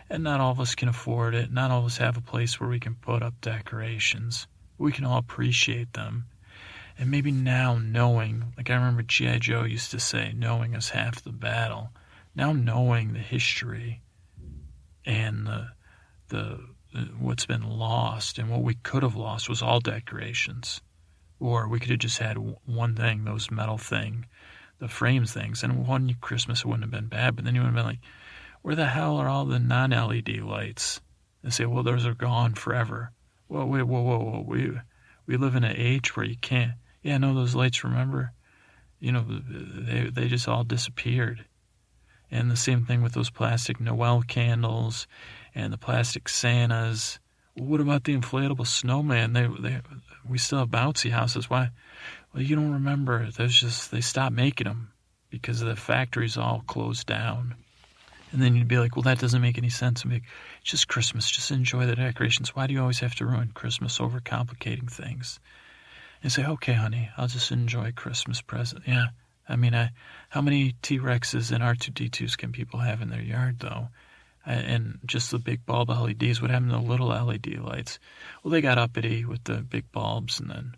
[0.08, 1.52] and not all of us can afford it.
[1.52, 4.46] Not all of us have a place where we can put up decorations.
[4.78, 6.26] We can all appreciate them.
[6.96, 9.38] And maybe now knowing, like I remember G.I.
[9.38, 11.90] Joe used to say, knowing is half the battle.
[12.36, 14.02] Now knowing the history
[15.04, 15.68] and the
[16.32, 16.58] the
[16.94, 20.80] uh, what's been lost and what we could have lost was all decorations.
[21.38, 24.26] Or we could have just had one thing those metal thing
[24.78, 27.68] the frames things and one christmas it wouldn't have been bad but then you would
[27.68, 28.00] have been like
[28.62, 31.00] where the hell are all the non-led lights?
[31.42, 33.12] And say well those are gone forever.
[33.48, 34.72] Well wait whoa whoa whoa we
[35.26, 36.72] we live in an age where you can't
[37.02, 38.32] yeah no those lights remember?
[39.00, 41.44] You know they they just all disappeared.
[42.30, 45.06] And the same thing with those plastic noel candles
[45.54, 47.18] and the plastic Santas.
[47.54, 49.32] what about the inflatable snowman?
[49.32, 49.80] They, they,
[50.28, 51.50] we still have bouncy houses.
[51.50, 51.70] Why?
[52.32, 53.30] Well, you don't remember.
[53.30, 54.92] There's just they stopped making them
[55.30, 57.54] because the factories all closed down.
[58.32, 60.04] And then you'd be like, well, that doesn't make any sense.
[60.06, 60.22] Like,
[60.60, 61.30] it's just Christmas.
[61.30, 62.56] Just enjoy the decorations.
[62.56, 65.38] Why do you always have to ruin Christmas over complicating things?
[66.22, 68.84] And say, okay, honey, I'll just enjoy Christmas present.
[68.86, 69.08] Yeah.
[69.48, 69.90] I mean, I,
[70.30, 73.88] how many T Rexes and R2D2s can people have in their yard, though?
[74.44, 76.40] And just the big bulb LEDs.
[76.40, 77.98] What happened to the little LED lights?
[78.42, 80.76] Well, they got uppity with the big bulbs, and then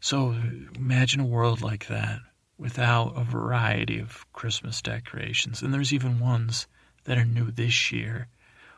[0.00, 0.36] so
[0.76, 2.20] imagine a world like that
[2.58, 5.62] without a variety of Christmas decorations.
[5.62, 6.66] And there's even ones
[7.04, 8.28] that are new this year.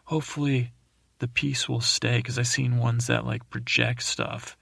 [0.05, 0.73] Hopefully,
[1.19, 4.57] the peace will stay because I've seen ones that like project stuff,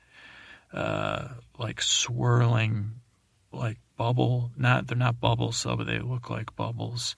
[0.73, 1.29] uh,
[1.59, 2.93] like swirling,
[3.53, 4.51] like bubble.
[4.57, 7.15] Not they're not bubbles, but they look like bubbles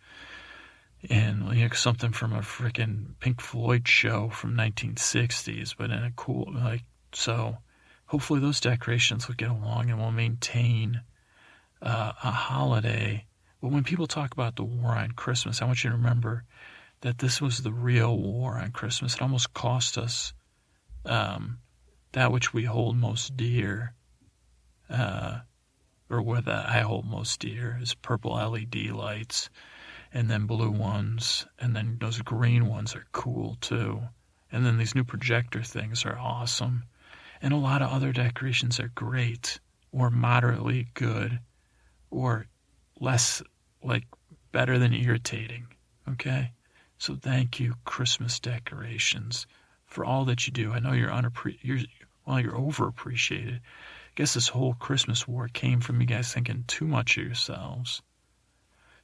[1.08, 6.52] in like something from a freaking Pink Floyd show from 1960s, but in a cool
[6.52, 7.58] like so.
[8.06, 11.00] Hopefully those decorations will get along and will maintain
[11.82, 13.26] uh, a holiday.
[13.60, 16.44] But when people talk about the war on Christmas, I want you to remember
[17.00, 19.14] that this was the real war on Christmas.
[19.14, 20.32] It almost cost us
[21.04, 21.58] um,
[22.12, 23.94] that which we hold most dear,
[24.88, 25.38] uh,
[26.08, 29.50] or what I hold most dear is purple LED lights
[30.16, 34.00] and then blue ones, and then those green ones are cool too.
[34.50, 36.84] And then these new projector things are awesome.
[37.42, 39.60] And a lot of other decorations are great
[39.92, 41.38] or moderately good
[42.10, 42.46] or
[42.98, 43.42] less
[43.84, 44.04] like
[44.52, 45.66] better than irritating.
[46.08, 46.52] Okay?
[46.96, 49.46] So thank you, Christmas decorations,
[49.84, 50.72] for all that you do.
[50.72, 51.80] I know you're unappre- you're
[52.24, 53.56] well, you're overappreciated.
[53.56, 58.00] I guess this whole Christmas war came from you guys thinking too much of yourselves.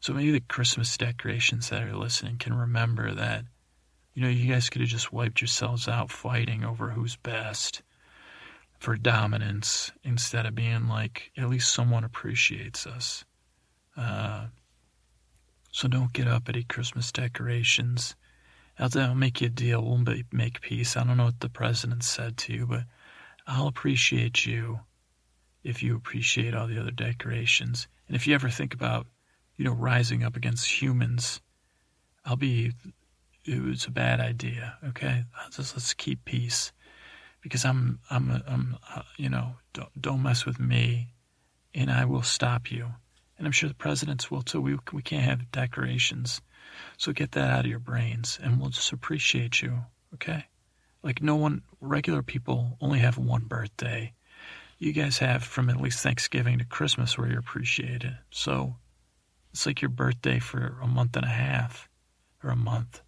[0.02, 3.44] So maybe the Christmas decorations that are listening can remember that,
[4.14, 7.82] you know, you guys could have just wiped yourselves out fighting over who's best
[8.80, 13.24] for dominance instead of being like, at least someone appreciates us.
[13.96, 14.46] Uh,
[15.70, 18.16] so don't get up at Christmas decorations.
[18.80, 19.84] I'll, I'll make you a deal.
[19.84, 20.96] We'll make peace.
[20.96, 22.86] I don't know what the president said to you, but
[23.46, 24.80] I'll appreciate you
[25.62, 27.86] if you appreciate all the other decorations.
[28.08, 29.06] And if you ever think about
[29.56, 31.40] you know, rising up against humans,
[32.24, 32.72] I'll be,
[33.44, 34.78] it was a bad idea.
[34.88, 36.72] Okay, just let's keep peace,
[37.40, 41.14] because I'm, I'm, I'm, uh, you know, don't, don't mess with me,
[41.74, 42.88] and I will stop you.
[43.38, 44.60] And I'm sure the presidents will too.
[44.60, 46.40] We we can't have decorations,
[46.96, 49.80] so get that out of your brains, and we'll just appreciate you.
[50.14, 50.44] Okay,
[51.02, 54.12] like no one, regular people only have one birthday.
[54.78, 58.16] You guys have from at least Thanksgiving to Christmas where you're appreciated.
[58.30, 58.76] So
[59.52, 61.88] it's like your birthday for a month and a half
[62.42, 63.02] or a month.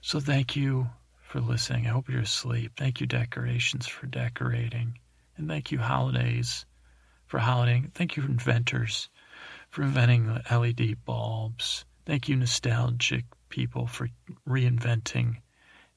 [0.00, 1.86] So thank you for listening.
[1.86, 2.72] I hope you're asleep.
[2.76, 4.98] Thank you, decorations, for decorating.
[5.36, 6.66] And thank you, holidays,
[7.26, 7.92] for holidaying.
[7.94, 9.08] Thank you, inventors,
[9.70, 11.84] for inventing the LED bulbs.
[12.06, 14.08] Thank you, nostalgic people, for
[14.48, 15.36] reinventing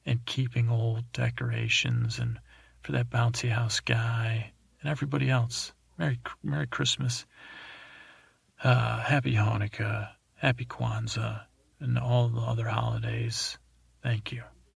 [0.04, 2.38] and keeping old decorations and
[2.82, 5.72] for that bouncy house guy and everybody else.
[5.98, 7.26] Merry, Merry Christmas
[8.64, 11.42] uh, Happy Hanukkah, Happy Kwanzaa,
[11.80, 13.58] and all the other holidays.
[14.02, 14.42] Thank you.